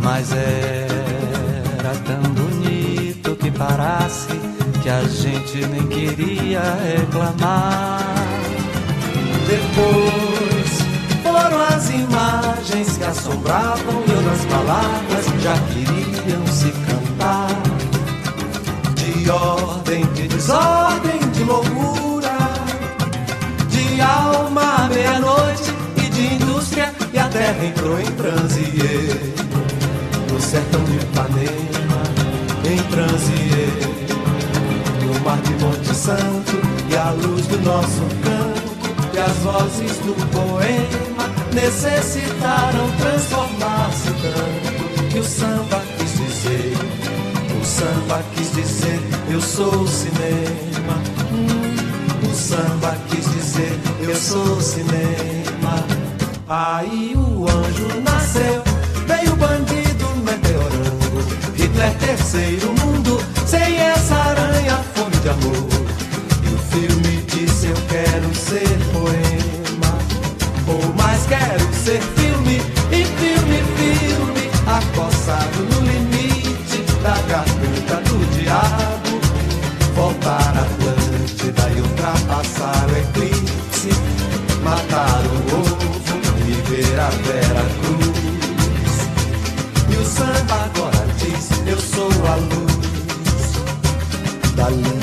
Mas 0.00 0.32
era 0.32 1.94
tão 2.04 2.22
bonito 2.32 3.36
que 3.36 3.50
parasse 3.50 4.47
que 4.88 4.92
a 4.92 5.02
gente 5.02 5.66
nem 5.66 5.86
queria 5.88 6.62
reclamar. 6.82 8.00
Depois 9.46 10.78
foram 11.22 11.60
as 11.62 11.90
imagens 11.90 12.96
que 12.96 13.04
assombravam 13.04 14.02
e 14.06 14.12
outras 14.12 14.44
palavras 14.46 15.26
já 15.42 15.54
queriam 15.74 16.46
se 16.46 16.72
cantar. 16.86 17.48
De 18.94 19.30
ordem, 19.30 20.06
de 20.14 20.26
desordem, 20.26 21.18
de 21.34 21.44
loucura, 21.44 22.38
de 23.68 24.00
alma 24.00 24.84
à 24.84 24.88
meia-noite 24.88 25.70
e 25.98 26.08
de 26.08 26.34
indústria, 26.34 26.94
e 27.12 27.18
a 27.18 27.28
terra 27.28 27.62
entrou 27.62 28.00
em 28.00 28.10
transe. 28.12 28.72
No 30.32 30.40
sertão 30.40 30.82
de 30.84 30.96
Ipanema, 30.96 32.02
em 32.64 32.82
transe 32.90 33.98
mar 35.28 35.38
de 35.42 35.52
Monte 35.62 35.94
Santo 35.94 36.52
e 36.88 36.96
a 36.96 37.10
luz 37.10 37.46
do 37.48 37.58
nosso 37.60 38.00
canto 38.24 38.88
e 39.12 39.18
as 39.18 39.36
vozes 39.38 39.98
do 39.98 40.14
poema 40.32 41.28
necessitaram 41.52 42.90
transformar-se 42.98 44.10
tanto 44.22 45.08
que 45.10 45.18
o 45.18 45.24
samba 45.24 45.82
quis 45.98 46.12
dizer, 46.12 46.72
o 47.60 47.64
samba 47.64 48.22
quis 48.34 48.52
dizer, 48.52 49.00
eu 49.30 49.40
sou 49.42 49.82
o 49.82 49.88
cinema. 49.88 50.94
Hum, 51.30 52.30
o 52.30 52.34
samba 52.34 52.96
quis 53.10 53.30
dizer, 53.30 53.78
eu 54.00 54.16
sou 54.16 54.56
o 54.56 54.62
cinema. 54.62 55.84
Aí 56.48 57.12
o 57.14 57.46
anjo 57.46 58.00
nasceu, 58.02 58.62
veio 59.06 59.32
o 59.32 59.36
bandido 59.36 60.06
meteorando. 60.24 60.98
Hitler 61.54 61.94
terceiro 61.98 62.68
mundo, 62.80 63.20
sem 63.46 63.78
essa 63.78 64.14
aranha, 64.14 64.76
fome 64.94 65.07
de 65.28 65.30
amor. 65.30 65.68
E 66.42 66.54
o 66.54 66.58
filme 66.72 67.22
disse 67.26 67.66
eu 67.66 67.76
quero 67.88 68.34
ser 68.34 68.78
poema, 68.92 69.98
ou 70.66 70.94
mais 70.94 71.26
quero 71.26 71.64
ser 71.74 72.00
filme, 72.16 72.62
e 72.90 73.04
filme, 73.04 73.62
filme, 73.76 74.50
acossado 74.66 75.58
no 75.64 75.80
limite 75.86 76.82
da 77.02 77.16
garganta 77.28 77.96
do 78.08 78.18
diabo. 78.38 79.20
Voltar 79.94 80.54
a 80.56 80.62
Atlântida 80.62 81.70
e 81.76 81.80
ultrapassar 81.80 82.86
o 82.88 82.96
eclipse, 82.96 83.90
matar 84.62 85.22
o 85.26 85.60
ovo 85.60 85.88
ver 86.68 87.00
a 87.00 87.08
Vera 87.08 87.66
Cruz. 87.80 88.96
E 89.90 89.96
o 89.96 90.04
samba 90.04 90.64
agora 90.64 91.06
diz: 91.18 91.50
Eu 91.66 91.78
sou 91.80 92.10
a 92.26 92.36
luz 92.36 92.68
da 94.58 94.68
lira, 94.70 94.97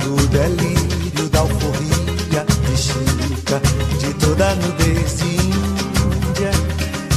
do 0.00 0.16
delírio, 0.28 1.28
da 1.30 1.40
alforria, 1.40 2.44
de 2.66 2.76
Chica, 2.76 3.60
de 3.98 4.14
toda 4.14 4.54
nudez 4.56 5.18
de 5.18 5.26
Índia, 5.26 6.50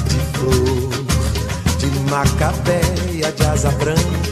de 0.09 0.19
flor, 0.37 0.89
de 1.79 1.87
Macabeia, 2.09 3.31
de 3.31 3.45
asa 3.45 3.71
branca. 3.71 4.24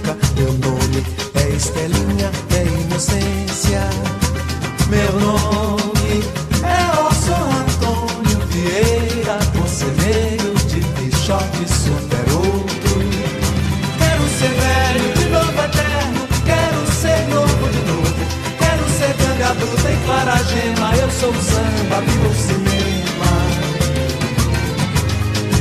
O 21.37 21.41
samba, 21.41 22.01
viva 22.01 22.27
o 22.27 22.33
cinema. 22.33 23.31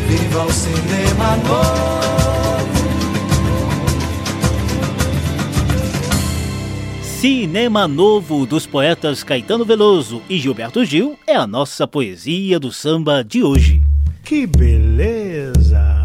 Viva 0.09 0.45
o 0.45 0.53
cinema 0.53 1.37
novo. 1.37 2.03
Cinema 7.03 7.87
Novo 7.87 8.45
dos 8.45 8.67
poetas 8.67 9.23
Caetano 9.23 9.65
Veloso 9.65 10.21
e 10.29 10.39
Gilberto 10.39 10.85
Gil 10.85 11.17
é 11.25 11.37
a 11.37 11.47
nossa 11.47 11.87
poesia 11.87 12.59
do 12.59 12.73
samba 12.73 13.23
de 13.23 13.45
hoje. 13.45 13.81
Que 14.25 14.45
beleza! 14.45 16.03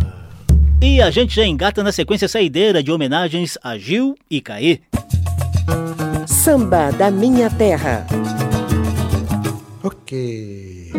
E 0.80 1.01
a 1.01 1.09
gente 1.09 1.36
já 1.36 1.43
engata 1.43 1.82
na 1.82 1.91
sequência 1.91 2.28
saideira 2.28 2.84
de 2.84 2.91
homenagens 2.91 3.57
a 3.63 3.80
Gil 3.80 4.15
e 4.30 4.39
Caê. 4.39 4.80
Samba 6.28 6.91
da 6.91 7.09
Minha 7.09 7.49
Terra. 7.49 8.05
Ok. 9.88 10.92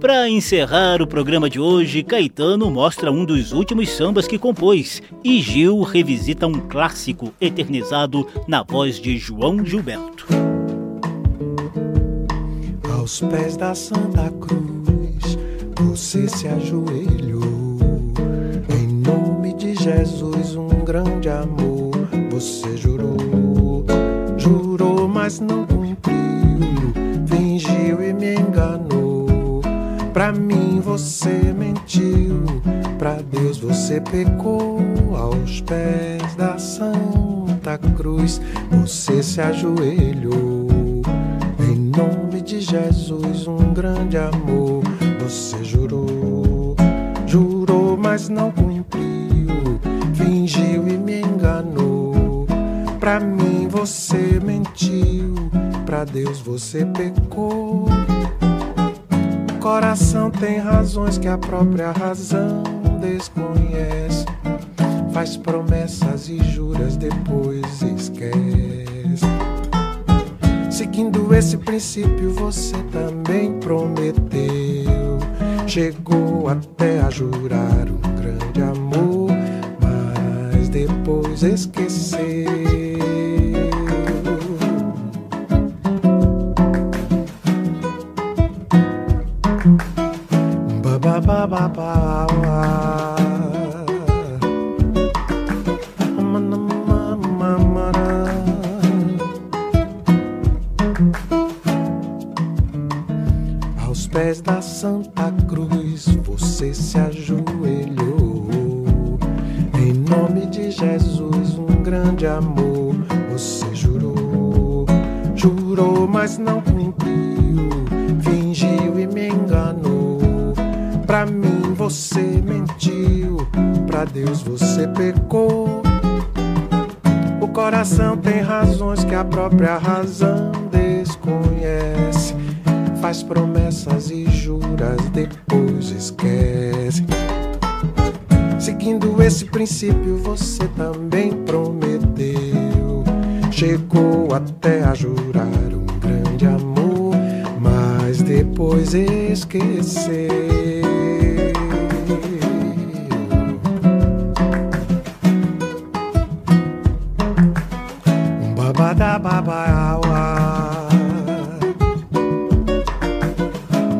Para 0.00 0.30
encerrar 0.30 1.02
o 1.02 1.06
programa 1.06 1.50
de 1.50 1.60
hoje, 1.60 2.02
Caetano 2.02 2.70
mostra 2.70 3.12
um 3.12 3.22
dos 3.22 3.52
últimos 3.52 3.90
sambas 3.90 4.26
que 4.26 4.38
compôs 4.38 5.02
e 5.22 5.42
Gil 5.42 5.82
revisita 5.82 6.46
um 6.46 6.60
clássico 6.60 7.30
eternizado 7.38 8.26
na 8.48 8.62
voz 8.62 8.98
de 8.98 9.18
João 9.18 9.62
Gilberto. 9.62 10.26
Aos 12.90 13.20
pés 13.20 13.54
da 13.58 13.74
Santa 13.74 14.30
Cruz, 14.40 14.75
você 15.80 16.28
se 16.28 16.48
ajoelhou. 16.48 17.78
Em 18.68 18.86
nome 18.88 19.54
de 19.54 19.74
Jesus, 19.74 20.56
um 20.56 20.68
grande 20.84 21.28
amor 21.28 21.92
você 22.30 22.76
jurou. 22.76 23.16
Jurou, 24.36 25.08
mas 25.08 25.40
não 25.40 25.66
cumpriu. 25.66 26.16
Fingiu 27.26 28.02
e 28.02 28.12
me 28.12 28.34
enganou. 28.34 29.60
Pra 30.12 30.32
mim 30.32 30.80
você 30.80 31.54
mentiu, 31.56 32.42
pra 32.98 33.14
Deus 33.14 33.58
você 33.58 34.00
pecou. 34.00 34.80
Aos 35.14 35.60
pés 35.60 36.34
da 36.36 36.58
Santa 36.58 37.78
Cruz 37.96 38.40
você 38.70 39.22
se 39.22 39.40
ajoelhou. 39.40 40.66
Em 41.58 41.76
nome 41.76 42.40
de 42.42 42.60
Jesus, 42.60 43.46
um 43.46 43.72
grande 43.74 44.16
amor 44.16 44.82
você 45.28 45.64
jurou. 45.64 46.76
Jurou, 47.26 47.96
mas 47.96 48.28
não 48.28 48.52
cumpriu. 48.52 49.80
Fingiu 50.14 50.86
e 50.86 50.96
me 50.96 51.20
enganou. 51.20 52.46
Pra 53.00 53.18
mim 53.18 53.66
você 53.68 54.40
mentiu, 54.44 55.34
pra 55.84 56.04
Deus 56.04 56.40
você 56.40 56.84
pecou 56.86 57.86
coração 59.66 60.30
tem 60.30 60.58
razões 60.58 61.18
que 61.18 61.26
a 61.26 61.36
própria 61.36 61.90
razão 61.90 62.62
desconhece. 63.00 64.24
Faz 65.12 65.36
promessas 65.36 66.28
e 66.28 66.38
juras, 66.38 66.96
depois 66.96 67.82
esquece. 67.82 69.26
Seguindo 70.70 71.34
esse 71.34 71.56
princípio, 71.56 72.30
você 72.30 72.76
também 72.92 73.58
prometeu. 73.58 74.95
Chegou 75.66 76.48
até 76.48 77.00
a 77.00 77.10
jurar 77.10 77.88
um 77.88 78.14
grande 78.20 78.62
amor, 78.62 79.30
mas 79.82 80.68
depois 80.68 81.42
esqueceu. 81.42 82.85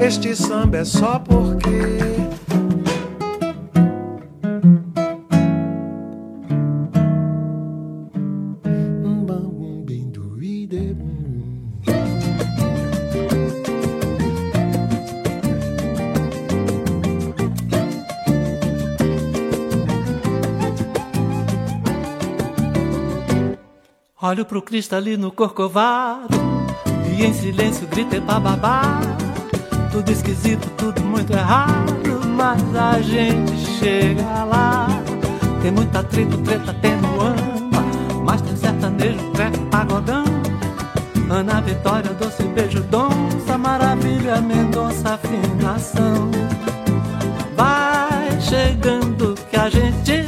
Este 0.01 0.34
samba 0.34 0.78
é 0.78 0.84
só 0.84 1.18
porque 1.18 2.16
Olho 24.29 24.45
pro 24.45 24.61
cristalino 24.61 25.31
corcovado 25.31 26.37
e 27.16 27.24
em 27.24 27.33
silêncio 27.33 27.87
grita 27.87 28.20
bababá. 28.20 29.01
Tudo 29.93 30.11
esquisito, 30.11 30.68
tudo 30.77 31.01
muito 31.01 31.33
errado, 31.33 32.27
mas 32.35 32.61
a 32.74 33.01
gente 33.01 33.57
chega 33.79 34.43
lá. 34.43 34.89
Tem 35.62 35.70
muita 35.70 36.01
atrito, 36.01 36.39
treta, 36.39 36.74
tem 36.74 36.97
no 36.97 37.20
amba, 37.20 37.85
mas 38.24 38.43
tem 38.43 38.57
sertanejo, 38.57 39.31
treco, 39.31 39.64
pagodão. 39.66 40.24
Ana 41.31 41.61
Vitória, 41.61 42.12
doce 42.14 42.43
beijo, 42.43 42.83
donça, 42.83 43.57
maravilha, 43.57 44.41
Mendonça, 44.41 45.14
afinação. 45.14 46.33
Vai 47.57 48.41
chegando 48.41 49.37
que 49.49 49.57
a 49.57 49.68
gente 49.70 50.26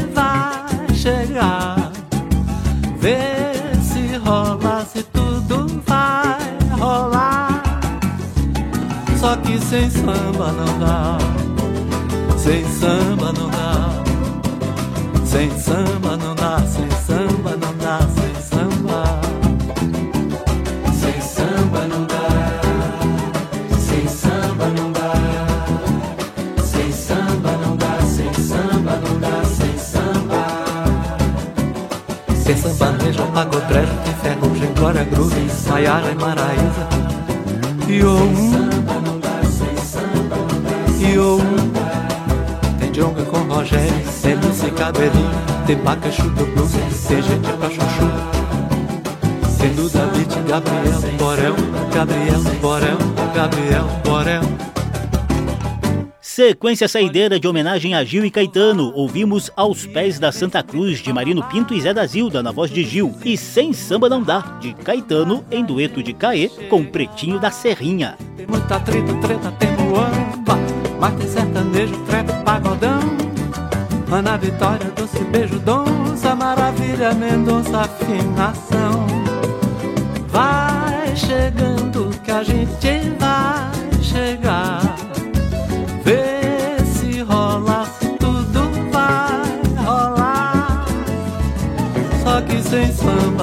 glória, 34.98 35.04
groove, 35.04 35.46
Maiara 35.68 36.10
e 36.10 36.14
Maraísa 36.14 36.88
E 37.88 38.02
o 38.02 38.16
um 38.16 38.68
E 41.00 42.78
Tem 42.78 42.92
jonga 42.92 43.22
com 43.24 43.38
Rogério, 43.38 43.92
tem 44.22 44.34
Lucy 44.34 44.70
Cabelinho 44.70 45.30
Tem 45.66 45.76
paca, 45.78 46.10
chuta, 46.10 46.44
blues, 46.44 46.72
tem 47.06 47.22
gente 47.22 47.52
pra 47.52 47.70
chuchu. 47.70 48.08
Tem 49.58 49.74
Duda, 49.74 50.06
Beat, 50.06 50.34
Gabriel, 50.48 51.00
Borel 51.18 51.54
Gabriel, 51.92 52.40
Borel, 52.60 52.98
Gabriel, 53.34 53.84
Borel 54.04 54.77
Sequência 56.38 56.86
saideira 56.86 57.40
de 57.40 57.48
homenagem 57.48 57.96
a 57.96 58.04
Gil 58.04 58.24
e 58.24 58.30
Caetano, 58.30 58.92
ouvimos 58.94 59.50
Aos 59.56 59.84
Pés 59.84 60.20
da 60.20 60.30
Santa 60.30 60.62
Cruz, 60.62 61.00
de 61.00 61.12
Marino 61.12 61.42
Pinto 61.42 61.74
e 61.74 61.80
Zé 61.80 61.92
da 61.92 62.06
Zilda, 62.06 62.44
na 62.44 62.52
voz 62.52 62.70
de 62.70 62.84
Gil, 62.84 63.12
e 63.24 63.36
Sem 63.36 63.72
Samba 63.72 64.08
Não 64.08 64.22
Dá, 64.22 64.56
de 64.60 64.72
Caetano, 64.72 65.44
em 65.50 65.64
dueto 65.64 66.00
de 66.00 66.12
Caê, 66.12 66.48
com 66.70 66.84
Pretinho 66.84 67.40
da 67.40 67.50
Serrinha. 67.50 68.16
Tem 68.36 68.46
muita 68.46 68.78
treta, 68.78 69.12
treta, 69.14 69.50
tem 69.58 69.70
muamba, 69.78 70.56
mas 71.00 71.14
tem 71.16 71.28
sertanejo, 71.28 71.96
treco, 72.06 72.32
pagodão. 72.44 73.00
Ana 74.08 74.36
Vitória, 74.36 74.92
doce 74.94 75.18
beijo, 75.24 75.58
donça, 75.58 76.36
maravilha, 76.36 77.14
Mendonça, 77.14 77.80
afinação. 77.80 79.08
Vai 80.28 81.16
chegando 81.16 82.10
que 82.22 82.30
a 82.30 82.44
gente 82.44 83.10
vai 83.18 83.77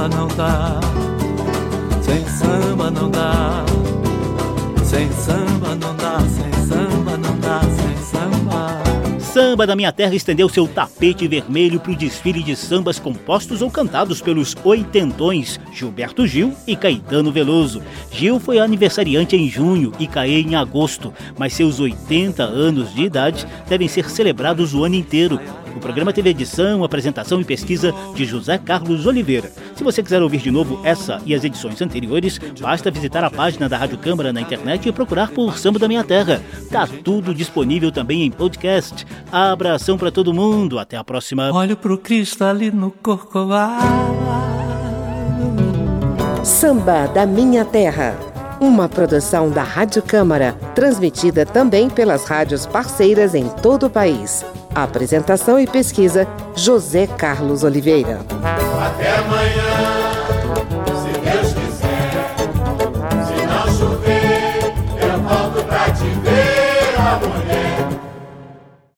samba 0.05 0.09
não 0.09 0.27
dá. 0.27 0.79
Sem 2.01 2.25
samba 2.27 2.91
não 2.91 3.09
dá. 3.09 3.65
Sem 4.83 5.11
samba 5.11 5.75
não 5.75 5.95
dá, 5.95 6.19
sem 6.19 6.67
samba 6.67 7.17
não 7.17 7.39
dá, 7.39 7.61
sem 7.61 7.97
samba. 7.97 8.83
Samba 9.19 9.67
da 9.67 9.75
Minha 9.75 9.91
Terra 9.91 10.15
estendeu 10.15 10.47
seu 10.47 10.67
tapete 10.67 11.27
vermelho 11.27 11.79
para 11.79 11.91
o 11.91 11.95
desfile 11.95 12.43
de 12.43 12.55
sambas 12.55 12.99
compostos 12.99 13.61
ou 13.61 13.69
cantados 13.69 14.21
pelos 14.21 14.55
oitentões 14.63 15.59
Gilberto 15.73 16.25
Gil 16.25 16.53
e 16.67 16.75
Caetano 16.75 17.31
Veloso. 17.31 17.81
Gil 18.11 18.39
foi 18.39 18.59
aniversariante 18.59 19.35
em 19.35 19.49
junho 19.49 19.91
e 19.99 20.07
Caê 20.07 20.39
em 20.39 20.55
agosto, 20.55 21.13
mas 21.37 21.53
seus 21.53 21.79
80 21.79 22.43
anos 22.43 22.93
de 22.93 23.03
idade 23.03 23.45
devem 23.67 23.87
ser 23.87 24.09
celebrados 24.09 24.73
o 24.73 24.85
ano 24.85 24.95
inteiro. 24.95 25.39
O 25.75 25.79
programa 25.79 26.13
teve 26.13 26.29
edição, 26.29 26.83
apresentação 26.83 27.41
e 27.41 27.43
pesquisa 27.43 27.93
de 28.15 28.23
José 28.23 28.57
Carlos 28.57 29.05
Oliveira. 29.05 29.51
Se 29.75 29.83
você 29.83 30.01
quiser 30.01 30.21
ouvir 30.21 30.39
de 30.39 30.49
novo 30.49 30.79
essa 30.85 31.21
e 31.25 31.35
as 31.35 31.43
edições 31.43 31.81
anteriores, 31.81 32.39
basta 32.61 32.89
visitar 32.89 33.23
a 33.25 33.29
página 33.29 33.67
da 33.67 33.77
Rádio 33.77 33.97
Câmara 33.97 34.31
na 34.31 34.39
internet 34.39 34.87
e 34.87 34.91
procurar 34.93 35.31
por 35.31 35.57
Samba 35.57 35.77
da 35.77 35.87
Minha 35.87 36.03
Terra. 36.03 36.41
Tá 36.71 36.87
tudo 37.03 37.35
disponível 37.35 37.91
também 37.91 38.23
em 38.23 38.31
podcast. 38.31 39.05
Abração 39.29 39.97
para 39.97 40.11
todo 40.11 40.33
mundo. 40.33 40.79
Até 40.79 40.95
a 40.95 41.03
próxima. 41.03 41.51
Olho 41.51 41.75
pro 41.75 41.97
cristalino 41.97 42.93
corcovado. 43.03 43.83
Samba 46.43 47.07
da 47.07 47.25
Minha 47.25 47.65
Terra. 47.65 48.17
Uma 48.61 48.87
produção 48.87 49.49
da 49.49 49.63
Rádio 49.63 50.01
Câmara, 50.01 50.53
transmitida 50.73 51.45
também 51.45 51.89
pelas 51.89 52.23
rádios 52.23 52.65
parceiras 52.65 53.35
em 53.35 53.49
todo 53.49 53.87
o 53.87 53.89
país. 53.89 54.45
Apresentação 54.75 55.57
e 55.57 55.65
pesquisa: 55.65 56.27
José 56.53 57.07
Carlos 57.07 57.63
Oliveira. 57.63 58.19
Até 58.77 59.15
amanhã. 59.15 59.64